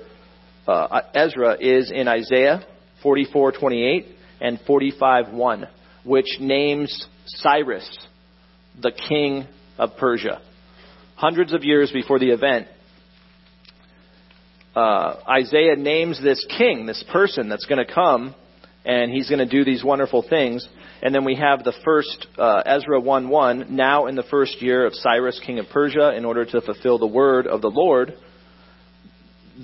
[0.67, 2.65] uh, Ezra is in Isaiah
[3.03, 4.05] 44:28
[4.41, 5.69] and 45:1,
[6.03, 8.07] which names Cyrus,
[8.81, 10.41] the king of Persia.
[11.15, 12.67] Hundreds of years before the event,
[14.75, 18.35] uh, Isaiah names this king, this person that's going to come,
[18.85, 20.67] and he's going to do these wonderful things.
[21.01, 23.69] And then we have the first uh, Ezra 1:1.
[23.69, 27.07] Now in the first year of Cyrus, king of Persia, in order to fulfill the
[27.07, 28.13] word of the Lord,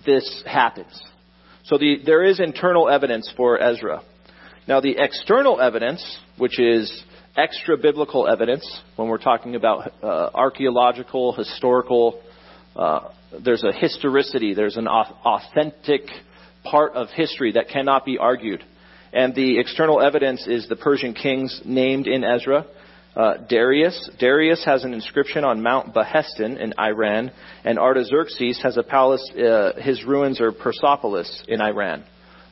[0.05, 1.01] this happens.
[1.63, 4.01] So the, there is internal evidence for Ezra.
[4.67, 7.03] Now the external evidence, which is
[7.35, 12.21] extra biblical evidence, when we're talking about uh, archaeological, historical,
[12.75, 13.09] uh,
[13.43, 16.03] there's a historicity, there's an authentic
[16.63, 18.63] part of history that cannot be argued.
[19.13, 22.65] And the external evidence is the Persian kings named in Ezra.
[23.15, 24.09] Uh, Darius.
[24.19, 27.31] Darius has an inscription on Mount Behistun in Iran,
[27.63, 29.23] and Artaxerxes has a palace.
[29.31, 32.03] Uh, his ruins are Persepolis in Iran.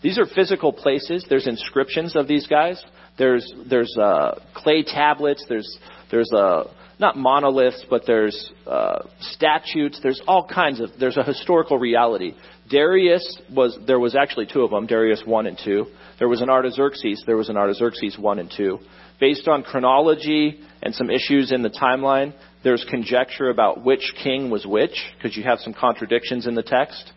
[0.03, 1.25] These are physical places.
[1.27, 2.83] There's inscriptions of these guys.
[3.17, 5.45] There's there's uh, clay tablets.
[5.49, 5.79] There's
[6.11, 6.65] there's uh,
[6.99, 9.99] not monoliths, but there's uh, statutes.
[10.03, 10.89] There's all kinds of.
[10.99, 12.35] There's a historical reality.
[12.69, 14.85] Darius was there was actually two of them.
[14.85, 15.87] Darius one and two.
[16.19, 17.23] There was an Artaxerxes.
[17.25, 18.79] There was an Artaxerxes one and two
[19.23, 24.65] based on chronology and some issues in the timeline, there's conjecture about which king was
[24.65, 27.11] which, because you have some contradictions in the text.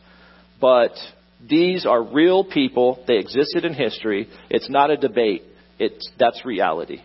[0.61, 0.93] But
[1.41, 3.05] these are real people.
[3.07, 4.29] They existed in history.
[4.49, 5.43] It's not a debate.
[5.79, 7.01] It's, that's reality.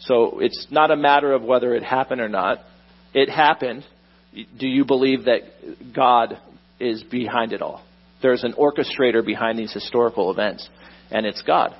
[0.00, 2.58] So it's not a matter of whether it happened or not.
[3.14, 3.84] It happened.
[4.58, 5.40] Do you believe that
[5.94, 6.38] God
[6.78, 7.82] is behind it all?
[8.22, 10.68] There's an orchestrator behind these historical events,
[11.10, 11.74] and it's God.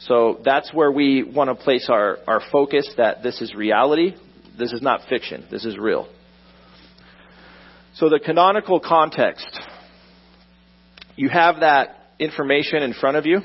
[0.00, 4.14] So that's where we want to place our, our focus that this is reality.
[4.58, 5.46] This is not fiction.
[5.50, 6.08] This is real.
[7.94, 9.60] So the canonical context.
[11.16, 13.40] You have that information in front of you.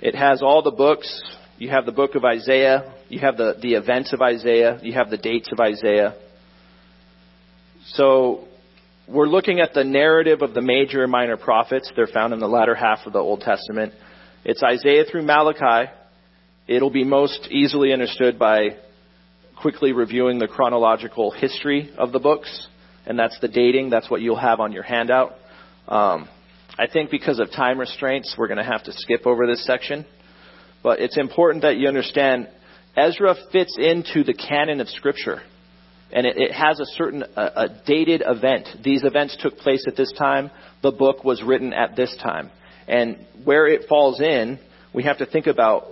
[0.00, 1.22] It has all the books.
[1.58, 2.94] You have the book of Isaiah.
[3.08, 4.78] You have the, the events of Isaiah.
[4.82, 6.14] You have the dates of Isaiah.
[7.88, 8.46] So
[9.08, 11.90] we're looking at the narrative of the major and minor prophets.
[11.96, 13.92] They're found in the latter half of the Old Testament.
[14.44, 15.90] It's Isaiah through Malachi.
[16.66, 18.76] It'll be most easily understood by
[19.60, 22.68] quickly reviewing the chronological history of the books,
[23.06, 23.90] and that's the dating.
[23.90, 25.34] That's what you'll have on your handout.
[25.88, 26.28] Um,
[26.78, 30.04] I think because of time restraints, we're going to have to skip over this section.
[30.82, 32.48] But it's important that you understand
[32.96, 35.40] Ezra fits into the canon of Scripture.
[36.12, 38.68] And it, it has a certain a, a dated event.
[38.82, 40.50] These events took place at this time.
[40.82, 42.50] The book was written at this time.
[42.86, 44.58] And where it falls in,
[44.92, 45.84] we have to think about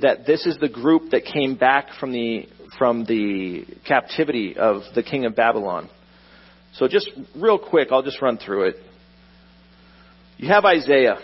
[0.00, 5.02] that this is the group that came back from the from the captivity of the
[5.02, 5.88] king of Babylon.
[6.78, 8.76] So just real quick, I'll just run through it.
[10.36, 11.18] You have Isaiah.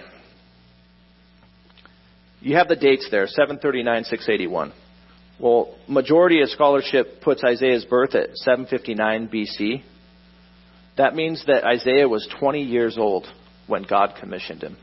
[2.40, 4.72] You have the dates there, 739, 681.
[5.38, 9.82] Well, majority of scholarship puts Isaiah's birth at 759 BC.
[10.96, 13.26] That means that Isaiah was 20 years old
[13.68, 14.76] when God commissioned him.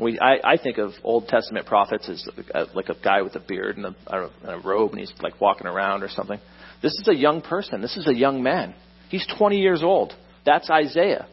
[0.00, 3.40] We, I, I think of Old Testament prophets as a, like a guy with a
[3.40, 6.38] beard and a, and a robe, and he's like walking around or something.
[6.80, 7.80] This is a young person.
[7.80, 8.74] This is a young man.
[9.08, 10.14] He's 20 years old.
[10.44, 11.26] That's Isaiah.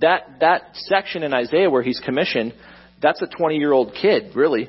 [0.00, 2.54] That that section in Isaiah where he's commissioned,
[3.00, 4.68] that's a 20 year old kid, really.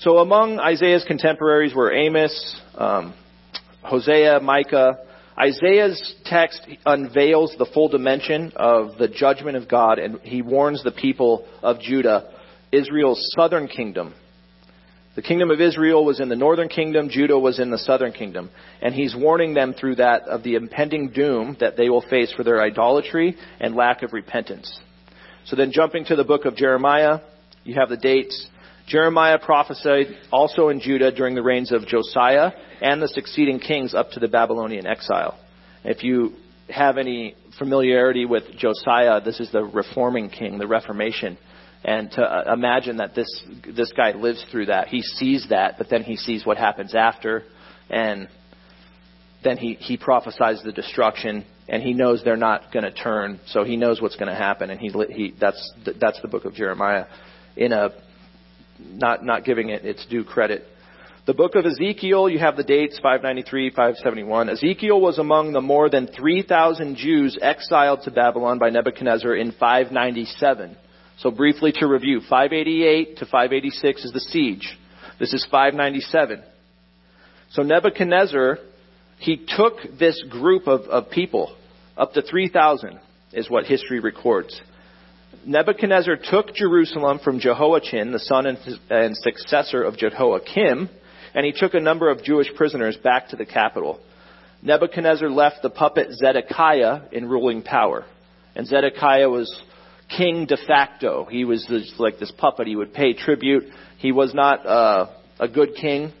[0.00, 3.14] So among Isaiah's contemporaries were Amos, um,
[3.82, 4.98] Hosea, Micah,
[5.38, 10.92] Isaiah's text unveils the full dimension of the judgment of God, and he warns the
[10.92, 12.32] people of Judah,
[12.72, 14.14] Israel's southern kingdom.
[15.16, 18.50] The kingdom of Israel was in the northern kingdom, Judah was in the southern kingdom.
[18.82, 22.44] And he's warning them through that of the impending doom that they will face for
[22.44, 24.78] their idolatry and lack of repentance.
[25.46, 27.20] So then jumping to the book of Jeremiah,
[27.64, 28.46] you have the dates.
[28.86, 32.50] Jeremiah prophesied also in Judah during the reigns of Josiah
[32.82, 35.38] and the succeeding kings up to the Babylonian exile.
[35.82, 36.34] If you
[36.68, 41.38] have any familiarity with Josiah, this is the reforming king, the Reformation.
[41.86, 43.28] And to uh, imagine that this
[43.64, 47.44] this guy lives through that, he sees that, but then he sees what happens after,
[47.88, 48.28] and
[49.44, 53.62] then he he prophesies the destruction, and he knows they're not going to turn, so
[53.62, 57.04] he knows what's going to happen, and he he that's that's the book of Jeremiah,
[57.56, 57.90] in a
[58.80, 60.66] not not giving it its due credit.
[61.28, 64.48] The book of Ezekiel, you have the dates 593, 571.
[64.48, 70.76] Ezekiel was among the more than 3,000 Jews exiled to Babylon by Nebuchadnezzar in 597.
[71.18, 74.76] So briefly to review, 588 to 586 is the siege.
[75.18, 76.42] This is 597.
[77.52, 78.58] So Nebuchadnezzar,
[79.18, 81.56] he took this group of, of people,
[81.96, 83.00] up to 3,000
[83.32, 84.60] is what history records.
[85.46, 88.58] Nebuchadnezzar took Jerusalem from Jehoiachin, the son and,
[88.90, 90.90] and successor of Jehoiakim,
[91.34, 94.00] and he took a number of Jewish prisoners back to the capital.
[94.62, 98.04] Nebuchadnezzar left the puppet Zedekiah in ruling power.
[98.54, 99.62] And Zedekiah was
[100.08, 101.24] king de facto.
[101.24, 102.66] He was this, like this puppet.
[102.66, 103.64] He would pay tribute.
[103.98, 105.06] He was not uh,
[105.38, 106.12] a good king.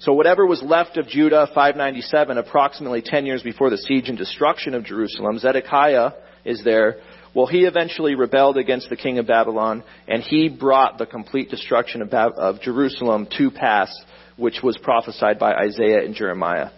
[0.00, 4.74] So whatever was left of Judah, 597, approximately 10 years before the siege and destruction
[4.74, 6.12] of Jerusalem, Zedekiah
[6.44, 6.98] is there.
[7.34, 12.00] Well, he eventually rebelled against the king of Babylon, and he brought the complete destruction
[12.00, 13.92] of, of Jerusalem to pass,
[14.36, 16.70] which was prophesied by Isaiah and Jeremiah.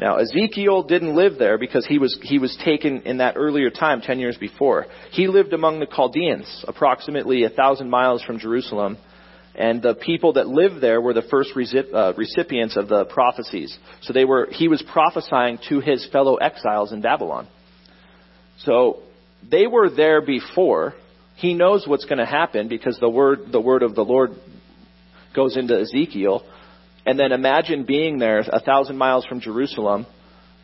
[0.00, 4.00] Now, Ezekiel didn't live there because he was, he was taken in that earlier time,
[4.00, 4.86] 10 years before.
[5.10, 8.96] He lived among the Chaldeans, approximately a thousand miles from Jerusalem,
[9.54, 13.76] and the people that lived there were the first uh, recipients of the prophecies.
[14.00, 17.46] So they were, he was prophesying to his fellow exiles in Babylon.
[18.60, 19.02] So
[19.50, 20.94] they were there before.
[21.36, 24.30] He knows what's going to happen because the word, the word of the Lord
[25.36, 26.42] goes into Ezekiel.
[27.06, 30.06] And then imagine being there a thousand miles from Jerusalem.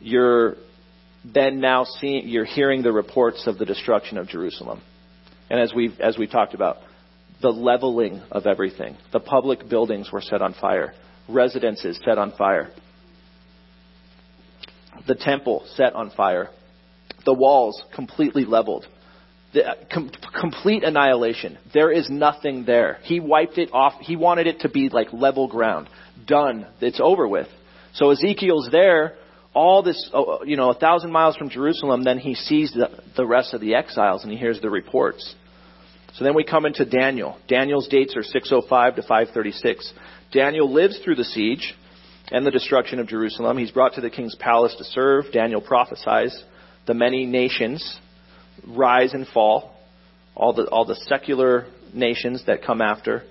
[0.01, 0.57] You're
[1.25, 4.83] then now seeing, you're hearing the reports of the destruction of Jerusalem.
[5.51, 6.77] And as we've, as we talked about,
[7.43, 8.97] the leveling of everything.
[9.13, 10.95] The public buildings were set on fire,
[11.29, 12.71] residences set on fire,
[15.07, 16.51] the temple set on fire,
[17.25, 18.87] the walls completely leveled.
[19.53, 19.63] The,
[19.93, 21.59] com- complete annihilation.
[21.73, 22.99] There is nothing there.
[23.03, 23.95] He wiped it off.
[24.01, 25.89] He wanted it to be like level ground.
[26.25, 26.67] Done.
[26.81, 27.49] It's over with.
[27.95, 29.15] So Ezekiel's there,
[29.55, 32.05] all this, uh, you know, a thousand miles from Jerusalem.
[32.05, 35.35] Then he sees the, the rest of the exiles and he hears the reports.
[36.15, 37.39] So then we come into Daniel.
[37.49, 39.93] Daniel's dates are 605 to 536.
[40.33, 41.75] Daniel lives through the siege
[42.31, 43.59] and the destruction of Jerusalem.
[43.59, 45.27] He's brought to the king's palace to serve.
[45.33, 46.43] Daniel prophesies
[46.87, 47.99] the many nations
[48.67, 49.75] rise and fall,
[50.35, 53.23] all the, all the secular nations that come after,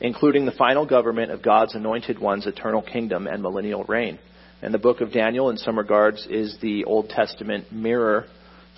[0.00, 4.18] including the final government of God's anointed one's eternal kingdom and millennial reign.
[4.62, 8.26] And the book of Daniel, in some regards, is the Old Testament mirror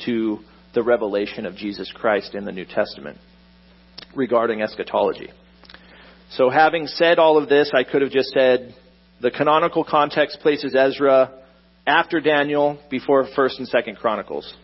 [0.04, 0.40] to
[0.74, 3.18] the revelation of Jesus Christ in the New Testament
[4.14, 5.30] regarding eschatology.
[6.32, 8.74] So, having said all of this, I could have just said
[9.20, 11.32] the canonical context places Ezra
[11.86, 14.54] after Daniel, before 1st and 2nd Chronicles.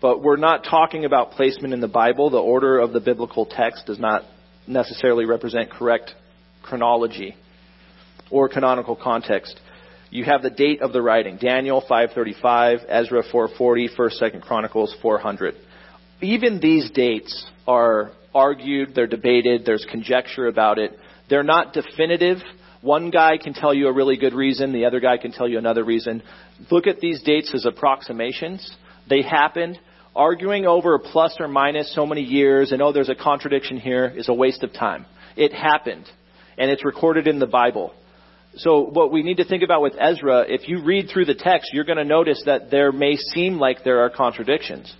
[0.00, 2.30] But we're not talking about placement in the Bible.
[2.30, 4.24] The order of the biblical text does not
[4.68, 6.14] necessarily represent correct
[6.62, 7.36] chronology
[8.30, 9.58] or canonical context.
[10.10, 15.54] You have the date of the writing, Daniel 535, Ezra 440, 1st, 2nd Chronicles 400
[16.20, 20.98] even these dates are argued, they're debated, there's conjecture about it.
[21.30, 22.38] They're not definitive.
[22.80, 25.58] One guy can tell you a really good reason, the other guy can tell you
[25.58, 26.22] another reason.
[26.70, 28.76] Look at these dates as approximations.
[29.08, 29.78] They happened.
[30.14, 34.06] Arguing over a plus or minus so many years and oh, there's a contradiction here
[34.06, 35.06] is a waste of time.
[35.36, 36.06] It happened.
[36.56, 37.94] And it's recorded in the Bible.
[38.56, 41.70] So what we need to think about with Ezra, if you read through the text,
[41.72, 44.92] you're going to notice that there may seem like there are contradictions.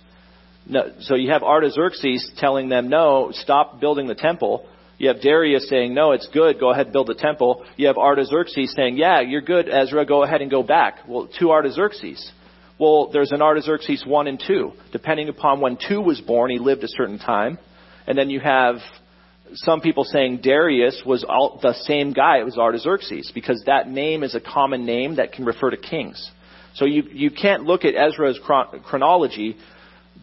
[0.65, 4.67] No, so you have Artaxerxes telling them, no, stop building the temple.
[4.99, 7.65] You have Darius saying, no, it's good, go ahead and build the temple.
[7.75, 10.99] You have Artaxerxes saying, yeah, you're good, Ezra, go ahead and go back.
[11.07, 12.31] Well, to Artaxerxes.
[12.79, 14.71] Well, there's an Artaxerxes 1 and 2.
[14.91, 17.57] Depending upon when 2 was born, he lived a certain time.
[18.07, 18.77] And then you have
[19.53, 22.39] some people saying Darius was all, the same guy.
[22.39, 26.31] It was Artaxerxes because that name is a common name that can refer to kings.
[26.75, 28.39] So you, you can't look at Ezra's
[28.85, 29.57] chronology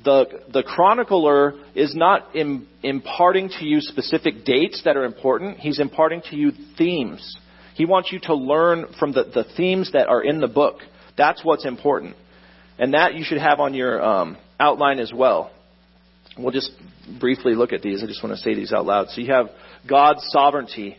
[0.04, 5.58] the, the chronicler is not Im, imparting to you specific dates that are important.
[5.58, 7.36] He's imparting to you themes.
[7.74, 10.76] He wants you to learn from the, the themes that are in the book.
[11.16, 12.14] That's what's important.
[12.78, 15.50] And that you should have on your um, outline as well.
[16.38, 16.70] We'll just
[17.20, 18.02] briefly look at these.
[18.02, 19.08] I just want to say these out loud.
[19.10, 19.46] So you have
[19.88, 20.96] God's sovereignty,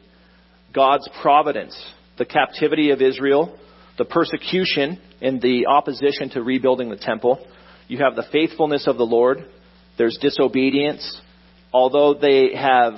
[0.73, 1.75] God's providence,
[2.17, 3.57] the captivity of Israel,
[3.97, 7.45] the persecution and the opposition to rebuilding the temple,
[7.87, 9.45] you have the faithfulness of the Lord.
[9.97, 11.21] There's disobedience.
[11.73, 12.95] Although they have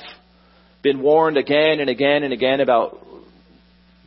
[0.81, 3.05] been warned again and again and again about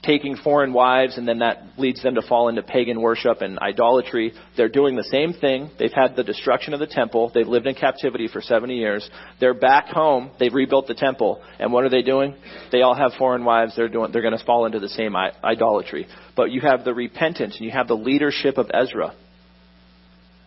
[0.03, 4.33] taking foreign wives, and then that leads them to fall into pagan worship and idolatry.
[4.57, 5.71] They're doing the same thing.
[5.79, 7.31] They've had the destruction of the temple.
[7.33, 9.09] They've lived in captivity for 70 years.
[9.39, 10.33] They're back home.
[10.41, 11.41] They've rebuilt the temple.
[11.59, 12.35] And what are they doing?
[12.73, 13.75] They all have foreign wives.
[13.77, 16.09] They're doing, they're going to fall into the same idolatry.
[16.37, 19.15] But you have the repentance and you have the leadership of Ezra.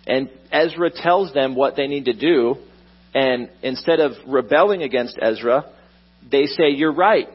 [0.06, 2.56] And Ezra tells them what they need to do.
[3.14, 5.66] And instead of rebelling against Ezra,
[6.30, 7.30] they say, You're right.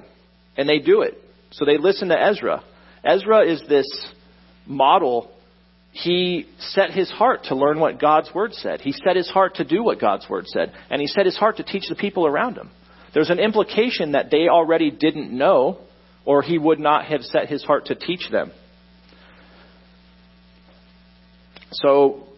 [0.56, 1.14] And they do it.
[1.50, 2.62] So they listen to Ezra.
[3.04, 3.86] Ezra is this
[4.66, 5.30] model.
[5.92, 8.80] He set his heart to learn what God's word said.
[8.80, 10.72] He set his heart to do what God's word said.
[10.90, 12.70] And he set his heart to teach the people around him.
[13.12, 15.78] There's an implication that they already didn't know,
[16.24, 18.52] or he would not have set his heart to teach them.
[21.72, 22.28] So,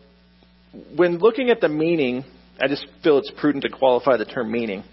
[0.96, 2.24] when looking at the meaning,
[2.60, 4.84] I just feel it's prudent to qualify the term meaning.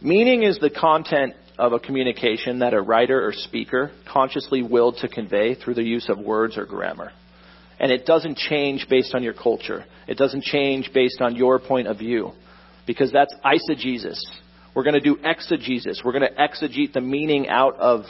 [0.00, 5.08] Meaning is the content of a communication that a writer or speaker consciously willed to
[5.08, 7.12] convey through the use of words or grammar.
[7.78, 9.84] And it doesn't change based on your culture.
[10.06, 12.32] It doesn't change based on your point of view.
[12.86, 14.18] Because that's eisegesis.
[14.74, 16.02] We're going to do exegesis.
[16.04, 18.02] We're going to exegete the meaning out of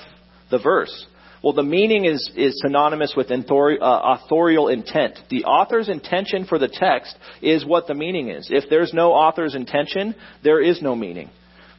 [0.50, 1.06] the verse.
[1.42, 3.36] Well, the meaning is, is synonymous with uh,
[3.80, 5.18] authorial intent.
[5.30, 8.48] The author's intention for the text is what the meaning is.
[8.50, 11.30] If there's no author's intention, there is no meaning.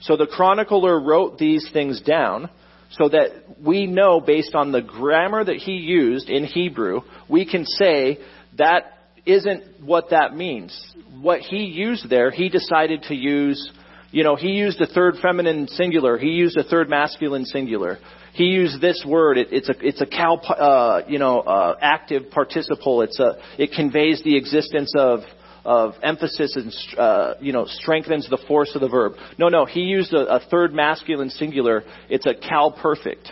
[0.01, 2.49] So the chronicler wrote these things down
[2.91, 3.29] so that
[3.63, 8.19] we know based on the grammar that he used in Hebrew, we can say
[8.57, 10.95] that isn't what that means.
[11.19, 13.71] What he used there, he decided to use,
[14.11, 17.97] you know, he used a third feminine singular, he used a third masculine singular.
[18.33, 19.39] He used this word.
[19.39, 23.01] It, it's a it's a qal, uh, you know, uh, active participle.
[23.01, 25.21] It's a it conveys the existence of
[25.67, 29.13] of emphasis and uh, you know strengthens the force of the verb.
[29.37, 31.83] No, no, he used a, a third masculine singular.
[32.09, 33.29] It's a qal perfect.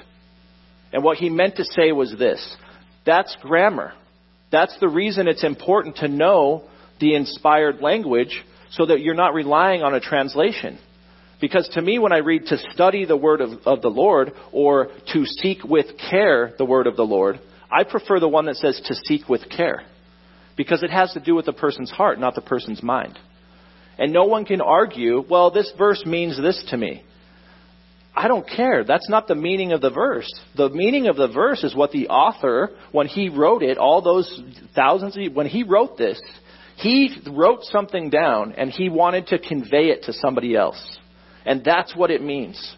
[0.92, 2.56] And what he meant to say was this:
[3.06, 3.94] that's grammar.
[4.52, 6.64] That's the reason it's important to know
[7.00, 10.78] the inspired language so that you're not relying on a translation.
[11.40, 14.88] Because to me, when I read to study the word of, of the Lord or
[15.14, 17.40] to seek with care the word of the Lord,
[17.72, 19.84] I prefer the one that says to seek with care
[20.56, 23.18] because it has to do with the person's heart, not the person's mind.
[23.98, 27.04] And no one can argue, well, this verse means this to me.
[28.16, 28.84] I don't care.
[28.86, 30.32] That's not the meaning of the verse.
[30.56, 34.42] The meaning of the verse is what the author, when he wrote it, all those
[34.74, 36.20] thousands of, when he wrote this,
[36.78, 40.98] he wrote something down and he wanted to convey it to somebody else.
[41.46, 42.76] And that's what it means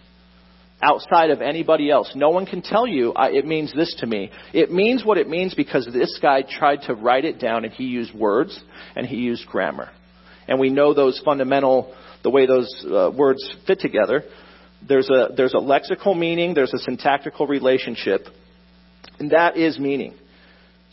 [0.81, 2.11] outside of anybody else.
[2.15, 4.31] No one can tell you it means this to me.
[4.53, 7.85] It means what it means because this guy tried to write it down and he
[7.85, 8.59] used words
[8.95, 9.89] and he used grammar.
[10.47, 14.23] And we know those fundamental, the way those uh, words fit together.
[14.87, 18.27] There's a, there's a lexical meaning, there's a syntactical relationship,
[19.19, 20.13] and that is meaning.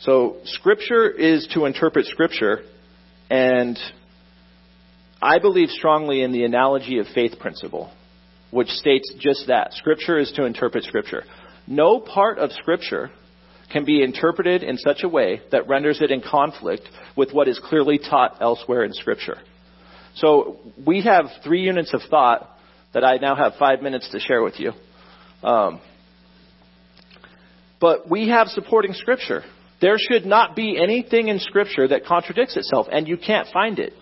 [0.01, 2.63] So Scripture is to interpret Scripture,
[3.31, 3.79] and
[5.21, 7.93] I believe strongly in the analogy of faith principle
[8.55, 9.73] which states just that.
[9.73, 11.25] Scripture is to interpret Scripture.
[11.67, 13.11] No part of Scripture
[13.73, 17.59] can be interpreted in such a way that renders it in conflict with what is
[17.59, 19.39] clearly taught elsewhere in Scripture.
[20.15, 22.49] So we have three units of thought
[22.93, 24.71] that I now have five minutes to share with you.
[25.43, 25.81] Um,
[27.81, 29.43] but we have supporting Scripture.
[29.81, 33.95] There should not be anything in Scripture that contradicts itself, and you can't find it.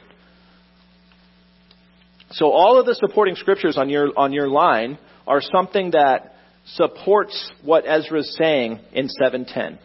[2.33, 7.51] So all of the supporting scriptures on your, on your line are something that supports
[7.63, 9.79] what Ezra's saying in 710.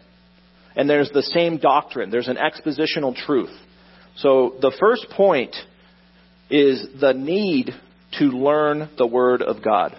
[0.74, 2.10] And there's the same doctrine.
[2.10, 3.50] There's an expositional truth.
[4.16, 5.54] So the first point
[6.50, 7.70] is the need
[8.18, 9.96] to learn the Word of God.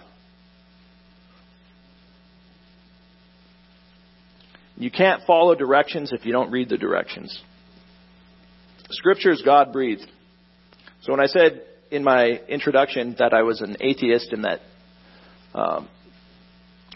[4.76, 7.38] You can't follow directions if you don't read the directions.
[8.90, 10.10] Scripture is God breathed.
[11.04, 11.62] So when I said
[11.92, 14.60] in my introduction that I was an atheist and that
[15.54, 15.88] um,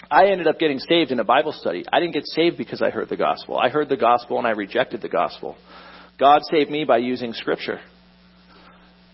[0.09, 1.85] I ended up getting saved in a Bible study.
[1.91, 3.57] I didn't get saved because I heard the gospel.
[3.57, 5.55] I heard the gospel and I rejected the gospel.
[6.19, 7.79] God saved me by using Scripture.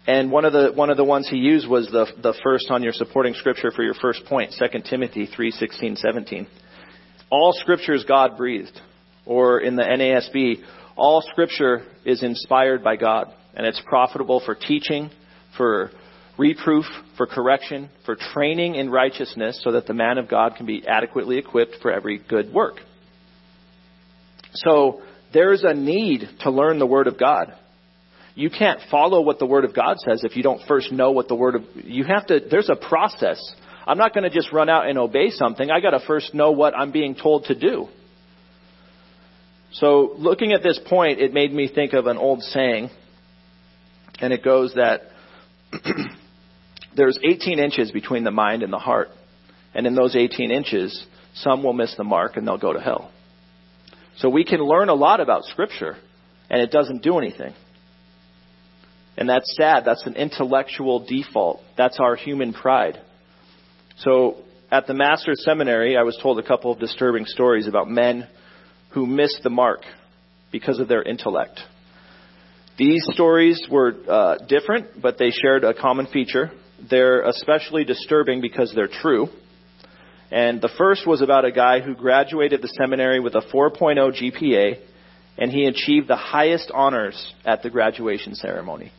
[0.08, 2.82] And one of the one of the ones he used was the the first on
[2.82, 6.48] your supporting scripture for your first point, 2 Timothy 3:16, 17.
[7.30, 8.82] All scripture is God breathed,
[9.26, 10.64] or in the NASB,
[10.96, 15.12] all scripture is inspired by God, and it's profitable for teaching,
[15.60, 15.92] for
[16.38, 16.86] reproof,
[17.18, 21.38] for correction, for training in righteousness, so that the man of God can be adequately
[21.38, 22.78] equipped for every good work.
[24.54, 25.02] So
[25.34, 27.54] there's a need to learn the Word of God.
[28.36, 31.28] You can't follow what the Word of God says if you don't first know what
[31.28, 33.38] the Word of you have to there's a process.
[33.86, 35.70] I'm not going to just run out and obey something.
[35.70, 37.88] I got to first know what I'm being told to do.
[39.74, 42.90] So looking at this point, it made me think of an old saying,
[44.20, 45.02] and it goes that
[46.96, 49.10] there's 18 inches between the mind and the heart.
[49.74, 51.06] And in those 18 inches,
[51.36, 53.12] some will miss the mark and they'll go to hell.
[54.18, 55.96] So we can learn a lot about Scripture,
[56.50, 57.54] and it doesn't do anything.
[59.16, 59.84] And that's sad.
[59.86, 61.62] That's an intellectual default.
[61.78, 63.00] That's our human pride.
[64.00, 64.38] So
[64.72, 68.28] at the Master's Seminary, I was told a couple of disturbing stories about men
[68.92, 69.82] who missed the mark
[70.52, 71.60] because of their intellect.
[72.80, 76.50] These stories were uh, different, but they shared a common feature.
[76.90, 79.28] They're especially disturbing because they're true.
[80.32, 84.80] And the first was about a guy who graduated the seminary with a 4.0 GPA
[85.38, 88.94] and he achieved the highest honors at the graduation ceremony.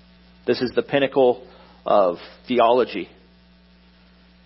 [0.46, 1.46] This is the pinnacle
[1.86, 2.16] of
[2.48, 3.08] theology.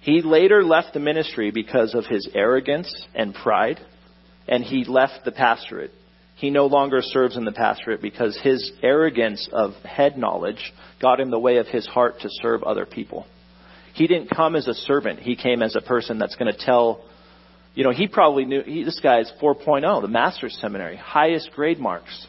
[0.00, 3.80] He later left the ministry because of his arrogance and pride,
[4.46, 5.92] and he left the pastorate.
[6.36, 11.30] He no longer serves in the pastorate because his arrogance of head knowledge got in
[11.30, 13.26] the way of his heart to serve other people.
[13.94, 15.20] He didn't come as a servant.
[15.20, 17.04] He came as a person that's going to tell,
[17.74, 22.26] you know, he probably knew, he, this guy's 4.0, the master's seminary, highest grade marks.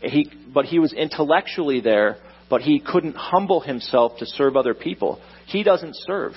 [0.00, 2.16] He, but he was intellectually there,
[2.48, 5.20] but he couldn't humble himself to serve other people.
[5.46, 6.32] He doesn't serve.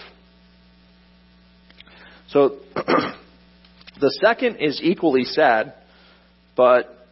[2.30, 5.74] So, the second is equally sad,
[6.56, 7.08] but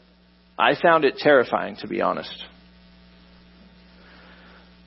[0.57, 2.43] I found it terrifying, to be honest.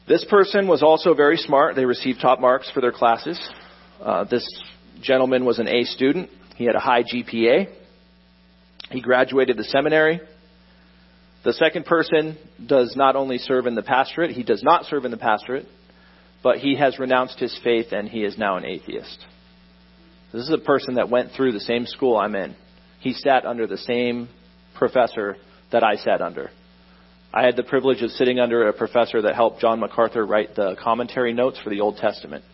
[0.09, 1.74] This person was also very smart.
[1.74, 3.40] They received top marks for their classes.
[4.00, 4.46] Uh, this
[5.02, 6.30] gentleman was an A student.
[6.57, 7.66] He had a high GPA.
[8.90, 10.20] He graduated the seminary.
[11.44, 15.11] The second person does not only serve in the pastorate, he does not serve in
[15.11, 15.66] the pastorate,
[16.42, 19.24] but he has renounced his faith and he is now an atheist.
[20.32, 22.57] This is a person that went through the same school I'm in.
[23.00, 24.28] He sat under the same
[24.79, 25.37] professor
[25.72, 26.51] that I sat under.
[27.33, 30.77] I had the privilege of sitting under a professor that helped John MacArthur write the
[30.83, 32.45] commentary notes for the Old Testament.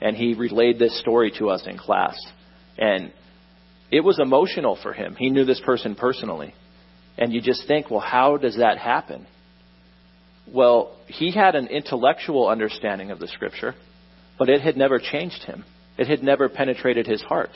[0.00, 2.16] And he relayed this story to us in class.
[2.78, 3.12] And
[3.90, 5.14] it was emotional for him.
[5.16, 6.54] He knew this person personally.
[7.18, 9.26] And you just think, well, how does that happen?
[10.52, 13.74] Well, he had an intellectual understanding of the scripture,
[14.38, 15.64] but it had never changed him.
[15.98, 17.50] It had never penetrated his heart.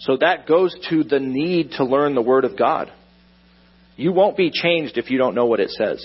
[0.00, 2.90] So that goes to the need to learn the Word of God.
[3.96, 6.04] You won't be changed if you don't know what it says.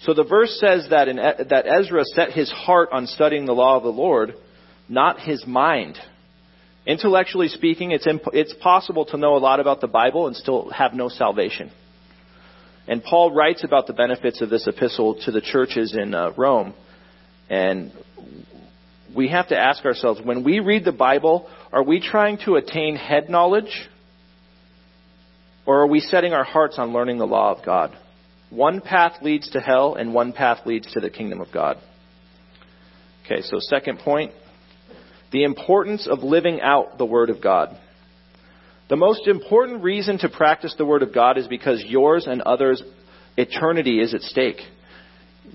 [0.00, 3.76] So the verse says that, in, that Ezra set his heart on studying the law
[3.76, 4.34] of the Lord,
[4.88, 5.98] not his mind.
[6.86, 10.70] Intellectually speaking, it's, imp- it's possible to know a lot about the Bible and still
[10.70, 11.70] have no salvation.
[12.86, 16.74] And Paul writes about the benefits of this epistle to the churches in uh, Rome.
[17.48, 17.92] And
[19.14, 22.94] we have to ask ourselves when we read the Bible, are we trying to attain
[22.94, 23.88] head knowledge
[25.66, 27.96] or are we setting our hearts on learning the law of God?
[28.48, 31.78] One path leads to hell, and one path leads to the kingdom of God.
[33.24, 34.32] Okay, so second point
[35.32, 37.76] the importance of living out the Word of God.
[38.88, 42.80] The most important reason to practice the Word of God is because yours and others'
[43.36, 44.60] eternity is at stake.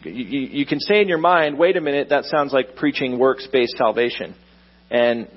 [0.03, 3.47] You, you, can say in your mind, wait a minute, that sounds like preaching works
[3.49, 4.36] based salvation.
[4.91, 5.30] And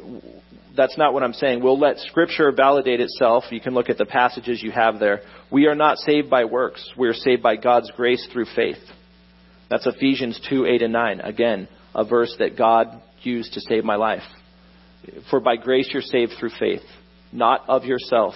[0.77, 1.63] that's not what I'm saying.
[1.63, 3.45] We'll let Scripture validate itself.
[3.51, 5.21] You can look at the passages you have there.
[5.51, 6.89] We are not saved by works.
[6.97, 8.79] We are saved by God's grace through faith.
[9.69, 11.21] That's Ephesians 2, 8 and 9.
[11.21, 14.23] Again, a verse that God used to save my life.
[15.31, 16.83] For by grace you're saved through faith,
[17.33, 18.35] not of yourself.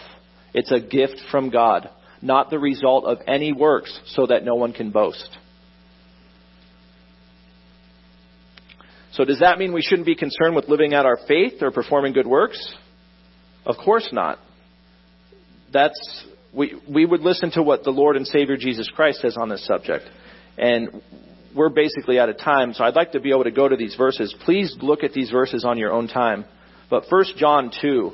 [0.54, 1.90] It's a gift from God,
[2.22, 5.36] not the result of any works, so that no one can boast.
[9.16, 12.12] So does that mean we shouldn't be concerned with living out our faith or performing
[12.12, 12.74] good works?
[13.64, 14.38] Of course not.
[15.72, 19.48] That's we we would listen to what the Lord and Savior Jesus Christ says on
[19.48, 20.04] this subject.
[20.58, 21.02] And
[21.54, 23.94] we're basically out of time, so I'd like to be able to go to these
[23.94, 24.34] verses.
[24.44, 26.44] Please look at these verses on your own time.
[26.90, 28.12] But 1 John 2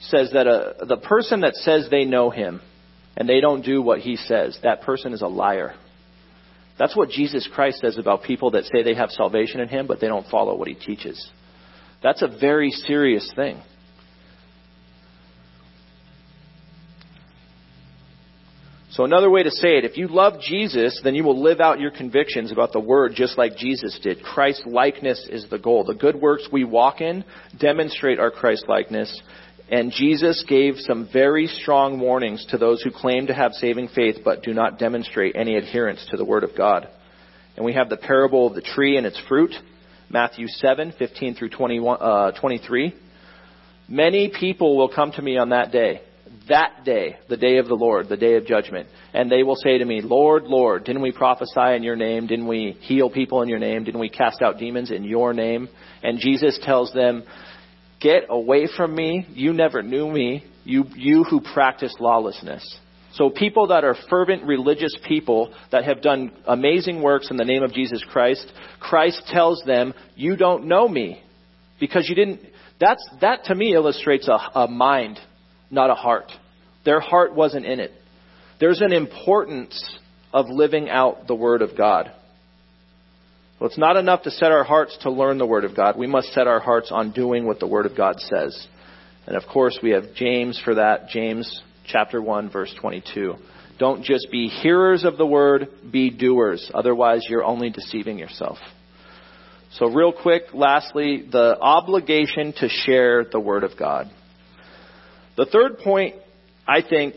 [0.00, 2.60] says that a, the person that says they know him
[3.16, 5.74] and they don't do what he says, that person is a liar.
[6.78, 10.00] That's what Jesus Christ says about people that say they have salvation in Him, but
[10.00, 11.30] they don't follow what He teaches.
[12.02, 13.60] That's a very serious thing.
[18.92, 21.80] So, another way to say it, if you love Jesus, then you will live out
[21.80, 24.22] your convictions about the Word just like Jesus did.
[24.22, 25.84] Christ likeness is the goal.
[25.84, 27.24] The good works we walk in
[27.58, 29.22] demonstrate our Christ likeness,
[29.72, 34.16] and Jesus gave some very strong warnings to those who claim to have saving faith
[34.22, 36.88] but do not demonstrate any adherence to the Word of God.
[37.56, 39.52] And we have the parable of the tree and its fruit,
[40.10, 42.94] Matthew 7, 15 through 21, uh, 23.
[43.88, 46.02] Many people will come to me on that day,
[46.50, 49.78] that day, the day of the Lord, the day of judgment, and they will say
[49.78, 52.26] to me, Lord, Lord, didn't we prophesy in your name?
[52.26, 53.84] Didn't we heal people in your name?
[53.84, 55.70] Didn't we cast out demons in your name?
[56.02, 57.24] And Jesus tells them,
[58.02, 59.26] Get away from me.
[59.30, 60.44] You never knew me.
[60.64, 62.78] You, you who practice lawlessness.
[63.14, 67.62] So people that are fervent religious people that have done amazing works in the name
[67.62, 68.50] of Jesus Christ,
[68.80, 71.22] Christ tells them, you don't know me.
[71.78, 72.40] Because you didn't,
[72.80, 75.18] that's, that to me illustrates a, a mind,
[75.70, 76.32] not a heart.
[76.84, 77.92] Their heart wasn't in it.
[78.58, 79.98] There's an importance
[80.32, 82.12] of living out the Word of God.
[83.62, 85.96] Well, it's not enough to set our hearts to learn the Word of God.
[85.96, 88.66] We must set our hearts on doing what the Word of God says.
[89.24, 91.10] And of course, we have James for that.
[91.10, 93.36] James chapter 1 verse 22.
[93.78, 96.72] Don't just be hearers of the word, be doers.
[96.74, 98.58] Otherwise, you're only deceiving yourself.
[99.74, 104.10] So real quick, lastly, the obligation to share the word of God.
[105.36, 106.16] The third point,
[106.66, 107.14] I think,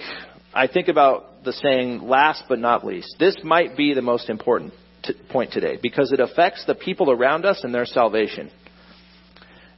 [0.54, 3.16] I think about the saying last but not least.
[3.18, 4.74] This might be the most important
[5.06, 8.52] t- point today because it affects the people around us and their salvation.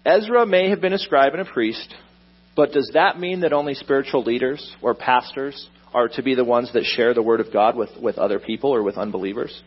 [0.06, 1.94] Ezra may have been a scribe and a priest,
[2.56, 6.72] but does that mean that only spiritual leaders or pastors are to be the ones
[6.74, 9.62] that share the word of God with, with other people or with unbelievers?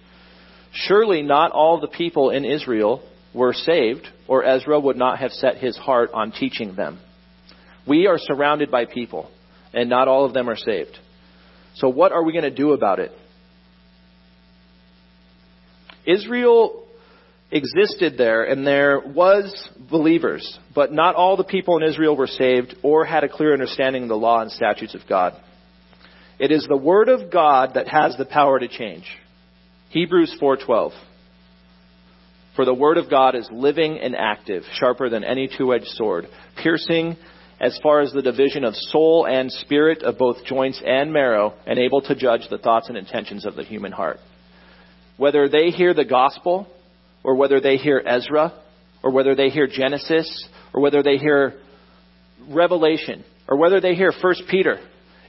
[0.73, 3.03] Surely not all the people in Israel
[3.35, 6.99] were saved, or Ezra would not have set his heart on teaching them.
[7.87, 9.31] We are surrounded by people,
[9.73, 10.97] and not all of them are saved.
[11.77, 13.13] So, what are we going to do about it?
[16.07, 16.87] Israel
[17.53, 22.77] existed there, and there was believers, but not all the people in Israel were saved
[22.83, 25.35] or had a clear understanding of the law and statutes of God.
[26.39, 29.05] It is the word of God that has the power to change.
[29.91, 30.93] Hebrews 4:12.
[32.57, 37.17] For the word of God is living and active, sharper than any two-edged sword, piercing
[37.61, 41.79] as far as the division of soul and spirit of both joints and marrow, and
[41.79, 44.19] able to judge the thoughts and intentions of the human heart.
[45.21, 46.67] Whether they hear the gospel,
[47.23, 48.55] or whether they hear Ezra,
[49.03, 51.61] or whether they hear Genesis, or whether they hear
[52.49, 54.79] Revelation, or whether they hear 1 Peter,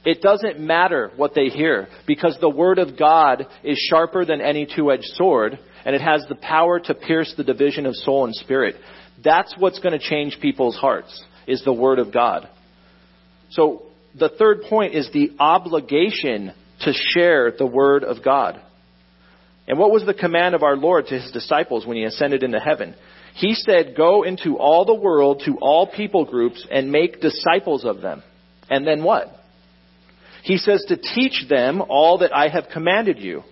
[0.02, 4.66] it doesn't matter what they hear because the Word of God is sharper than any
[4.66, 8.34] two edged sword and it has the power to pierce the division of soul and
[8.34, 8.76] spirit.
[9.22, 12.48] That's what's going to change people's hearts is the Word of God.
[13.50, 13.82] So
[14.18, 18.58] the third point is the obligation to share the Word of God.
[19.68, 22.58] And what was the command of our Lord to his disciples when he ascended into
[22.58, 22.94] heaven?
[23.34, 28.00] He said, Go into all the world, to all people groups, and make disciples of
[28.00, 28.22] them.
[28.68, 29.28] And then what?
[30.42, 33.44] He says to teach them all that I have commanded you.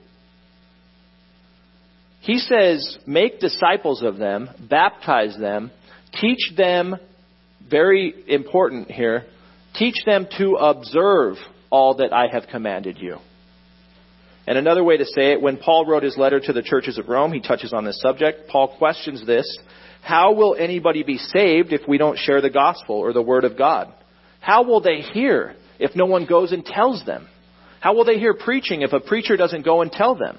[2.21, 5.71] He says, make disciples of them, baptize them,
[6.21, 6.97] teach them,
[7.69, 9.25] very important here,
[9.75, 11.37] teach them to observe
[11.71, 13.19] all that I have commanded you.
[14.47, 17.09] And another way to say it, when Paul wrote his letter to the churches of
[17.09, 18.49] Rome, he touches on this subject.
[18.49, 19.59] Paul questions this
[20.03, 23.57] How will anybody be saved if we don't share the gospel or the word of
[23.57, 23.93] God?
[24.41, 27.29] How will they hear if no one goes and tells them?
[27.81, 30.39] How will they hear preaching if a preacher doesn't go and tell them?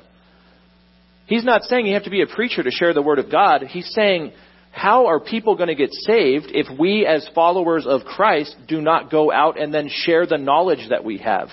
[1.28, 3.64] He's not saying you have to be a preacher to share the word of God.
[3.64, 4.34] He's saying,
[4.72, 9.12] how are people going to get saved if we as followers of Christ do not
[9.12, 11.50] go out and then share the knowledge that we have?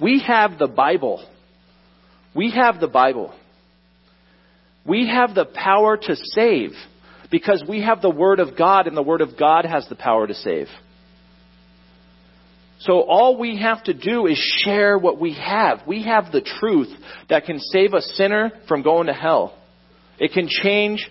[0.00, 1.24] We have the Bible.
[2.38, 3.34] We have the Bible.
[4.86, 6.70] We have the power to save
[7.32, 10.24] because we have the Word of God, and the Word of God has the power
[10.24, 10.68] to save.
[12.78, 15.80] So all we have to do is share what we have.
[15.84, 16.96] We have the truth
[17.28, 19.58] that can save a sinner from going to hell.
[20.20, 21.10] It can change.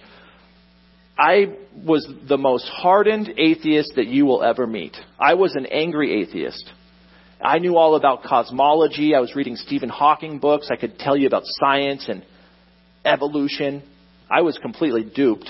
[1.19, 4.95] I was the most hardened atheist that you will ever meet.
[5.19, 6.71] I was an angry atheist.
[7.41, 9.13] I knew all about cosmology.
[9.13, 10.69] I was reading Stephen Hawking books.
[10.71, 12.23] I could tell you about science and
[13.05, 13.83] evolution.
[14.29, 15.49] I was completely duped.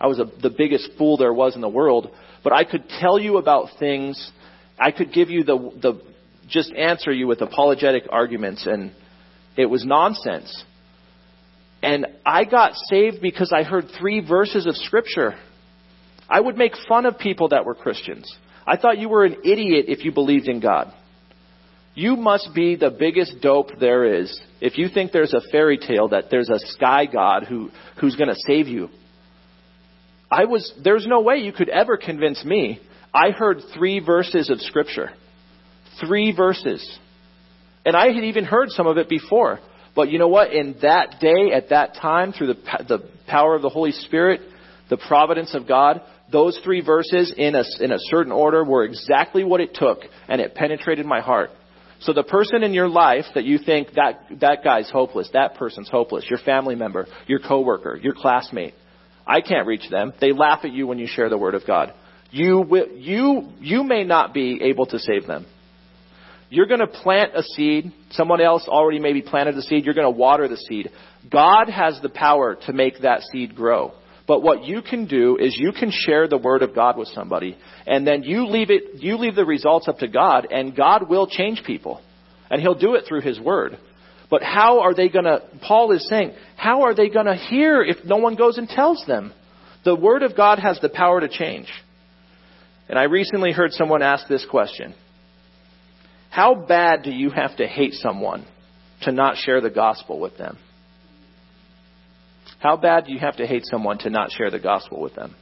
[0.00, 2.10] I was a, the biggest fool there was in the world.
[2.42, 4.30] But I could tell you about things.
[4.78, 6.02] I could give you the, the
[6.48, 8.92] just answer you with apologetic arguments, and
[9.56, 10.64] it was nonsense.
[11.82, 15.34] And I got saved because I heard three verses of Scripture.
[16.28, 18.32] I would make fun of people that were Christians.
[18.66, 20.92] I thought you were an idiot if you believed in God.
[21.94, 26.08] You must be the biggest dope there is if you think there's a fairy tale
[26.08, 27.70] that there's a sky god who,
[28.00, 28.88] who's going to save you.
[30.30, 32.80] I was, there's no way you could ever convince me.
[33.12, 35.10] I heard three verses of scripture.
[36.04, 36.98] Three verses.
[37.84, 39.60] And I had even heard some of it before.
[39.94, 40.52] But you know what?
[40.52, 44.40] In that day, at that time, through the, the power of the Holy Spirit,
[44.90, 49.44] the providence of God, those three verses in a, in a certain order were exactly
[49.44, 51.50] what it took, and it penetrated my heart.
[52.00, 55.88] So the person in your life that you think that that guy's hopeless, that person's
[55.88, 58.74] hopeless, your family member, your coworker, your classmate,
[59.26, 60.12] I can't reach them.
[60.20, 61.94] They laugh at you when you share the word of God.
[62.30, 65.46] You will, you you may not be able to save them.
[66.50, 67.92] You're going to plant a seed.
[68.10, 69.84] Someone else already maybe planted the seed.
[69.84, 70.90] You're going to water the seed.
[71.30, 73.92] God has the power to make that seed grow.
[74.26, 77.58] But what you can do is you can share the word of God with somebody,
[77.86, 81.26] and then you leave it, you leave the results up to God, and God will
[81.26, 82.00] change people.
[82.50, 83.78] And He'll do it through His word.
[84.30, 87.82] But how are they going to, Paul is saying, how are they going to hear
[87.82, 89.32] if no one goes and tells them?
[89.84, 91.68] The word of God has the power to change.
[92.88, 94.94] And I recently heard someone ask this question.
[96.30, 98.46] How bad do you have to hate someone
[99.02, 100.58] to not share the gospel with them?
[102.64, 105.36] How bad do you have to hate someone to not share the gospel with them?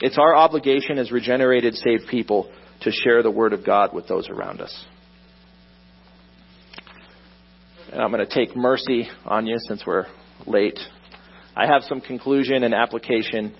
[0.00, 2.50] It's our obligation as regenerated, saved people
[2.80, 4.86] to share the word of God with those around us.
[7.92, 10.06] And I'm going to take mercy on you since we're
[10.46, 10.78] late.
[11.54, 13.54] I have some conclusion and application.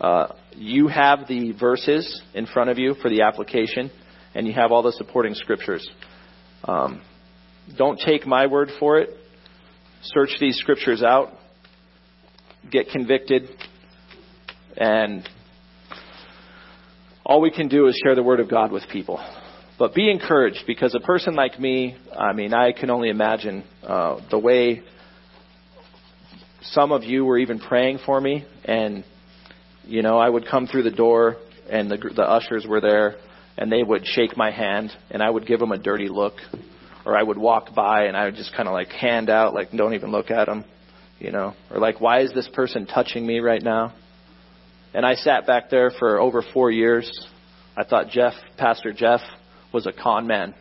[0.00, 3.90] Uh, you have the verses in front of you for the application,
[4.32, 5.84] and you have all the supporting scriptures.
[6.62, 7.02] Um,
[7.76, 9.10] don't take my word for it.
[10.02, 11.35] Search these scriptures out.
[12.70, 13.48] Get convicted.
[14.76, 15.28] And
[17.24, 19.20] all we can do is share the word of God with people.
[19.78, 24.20] But be encouraged because a person like me, I mean, I can only imagine uh,
[24.30, 24.82] the way
[26.62, 29.04] some of you were even praying for me, and
[29.84, 31.36] you know, I would come through the door,
[31.68, 33.16] and the the ushers were there,
[33.58, 36.34] and they would shake my hand, and I would give them a dirty look,
[37.04, 39.70] or I would walk by, and I would just kind of like hand out, like
[39.72, 40.64] don't even look at them,
[41.18, 43.94] you know, or like why is this person touching me right now?
[44.94, 47.10] And I sat back there for over four years.
[47.76, 49.20] I thought Jeff, Pastor Jeff,
[49.72, 50.54] was a con man.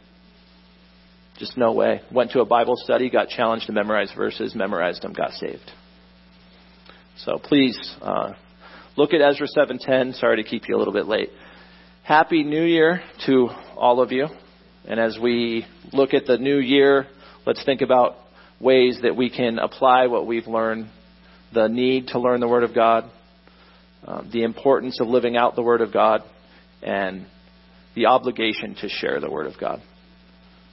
[1.37, 2.01] Just no way.
[2.11, 5.71] Went to a Bible study, got challenged to memorize verses, memorized them, got saved.
[7.17, 8.33] So please uh,
[8.97, 10.19] look at Ezra 7:10.
[10.19, 11.29] Sorry to keep you a little bit late.
[12.03, 14.27] Happy New Year to all of you.
[14.87, 17.07] And as we look at the new year,
[17.45, 18.17] let's think about
[18.59, 20.87] ways that we can apply what we've learned,
[21.53, 23.09] the need to learn the Word of God,
[24.05, 26.21] um, the importance of living out the Word of God,
[26.81, 27.25] and
[27.95, 29.81] the obligation to share the Word of God.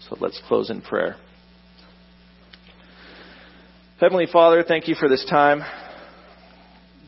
[0.09, 1.17] So let's close in prayer.
[4.01, 5.63] Heavenly Father, thank you for this time.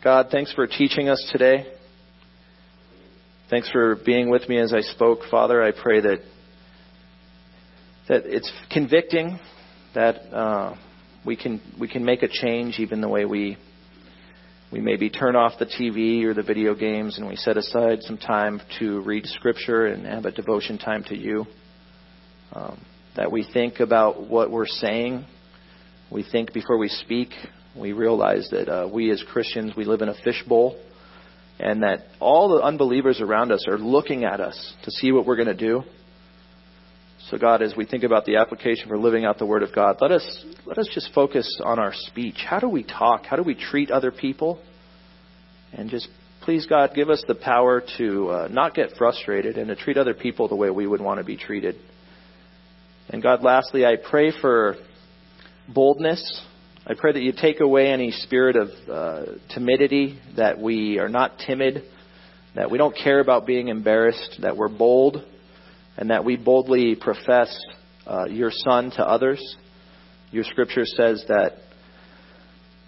[0.02, 1.66] God, thanks for teaching us today.
[3.50, 5.20] Thanks for being with me as I spoke.
[5.30, 6.18] Father, I pray that
[8.08, 9.38] that it's convicting
[9.94, 10.76] that uh,
[11.24, 13.56] we can we can make a change even the way we
[14.72, 18.18] we maybe turn off the TV or the video games and we set aside some
[18.18, 21.46] time to read Scripture and have a devotion time to you.
[22.52, 22.80] Um,
[23.16, 25.24] that we think about what we're saying.
[26.10, 27.30] We think before we speak.
[27.76, 30.76] We realize that uh, we as Christians, we live in a fishbowl
[31.58, 35.36] and that all the unbelievers around us are looking at us to see what we're
[35.36, 35.82] going to do.
[37.34, 39.96] So God, as we think about the application for living out the Word of God,
[40.00, 42.36] let us let us just focus on our speech.
[42.48, 43.24] How do we talk?
[43.24, 44.62] How do we treat other people?
[45.72, 46.06] And just
[46.42, 50.14] please God, give us the power to uh, not get frustrated and to treat other
[50.14, 51.74] people the way we would want to be treated.
[53.08, 54.76] And God, lastly, I pray for
[55.66, 56.40] boldness.
[56.86, 61.40] I pray that you take away any spirit of uh, timidity, that we are not
[61.44, 61.82] timid,
[62.54, 65.24] that we don't care about being embarrassed, that we're bold
[65.96, 67.56] and that we boldly profess
[68.06, 69.56] uh, your Son to others.
[70.30, 71.52] Your scripture says that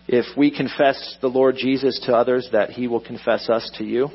[0.08, 4.08] if we confess the Lord Jesus to others, that he will confess us to you.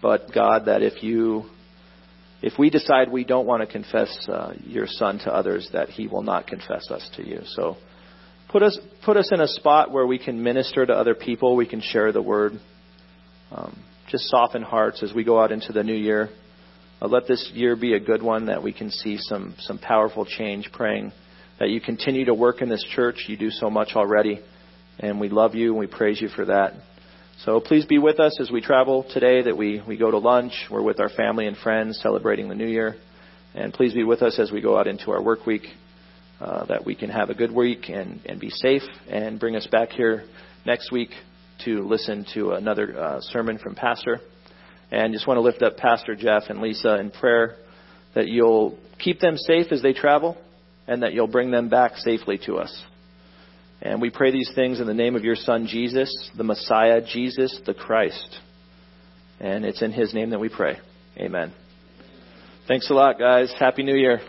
[0.00, 1.44] But God, that if you
[2.42, 6.08] if we decide we don't want to confess uh, your son to others, that he
[6.08, 7.40] will not confess us to you.
[7.44, 7.76] So
[8.50, 11.66] put us put us in a spot where we can minister to other people, we
[11.66, 12.54] can share the word.
[13.52, 13.78] Um,
[14.08, 16.30] just soften hearts as we go out into the new year.
[17.02, 20.24] Uh, let this year be a good one that we can see some, some powerful
[20.24, 21.10] change, praying
[21.58, 23.24] that you continue to work in this church.
[23.26, 24.40] You do so much already,
[25.00, 26.74] and we love you and we praise you for that.
[27.44, 30.52] So please be with us as we travel today, that we, we go to lunch.
[30.70, 32.94] We're with our family and friends celebrating the new year.
[33.54, 35.66] And please be with us as we go out into our work week,
[36.40, 39.66] uh, that we can have a good week and, and be safe, and bring us
[39.66, 40.22] back here
[40.64, 41.10] next week
[41.64, 44.20] to listen to another uh, sermon from Pastor.
[44.92, 47.56] And just want to lift up Pastor Jeff and Lisa in prayer
[48.14, 50.36] that you'll keep them safe as they travel
[50.86, 52.84] and that you'll bring them back safely to us.
[53.80, 57.58] And we pray these things in the name of your Son, Jesus, the Messiah, Jesus
[57.64, 58.38] the Christ.
[59.40, 60.78] And it's in his name that we pray.
[61.16, 61.54] Amen.
[62.68, 63.52] Thanks a lot, guys.
[63.58, 64.20] Happy New Year.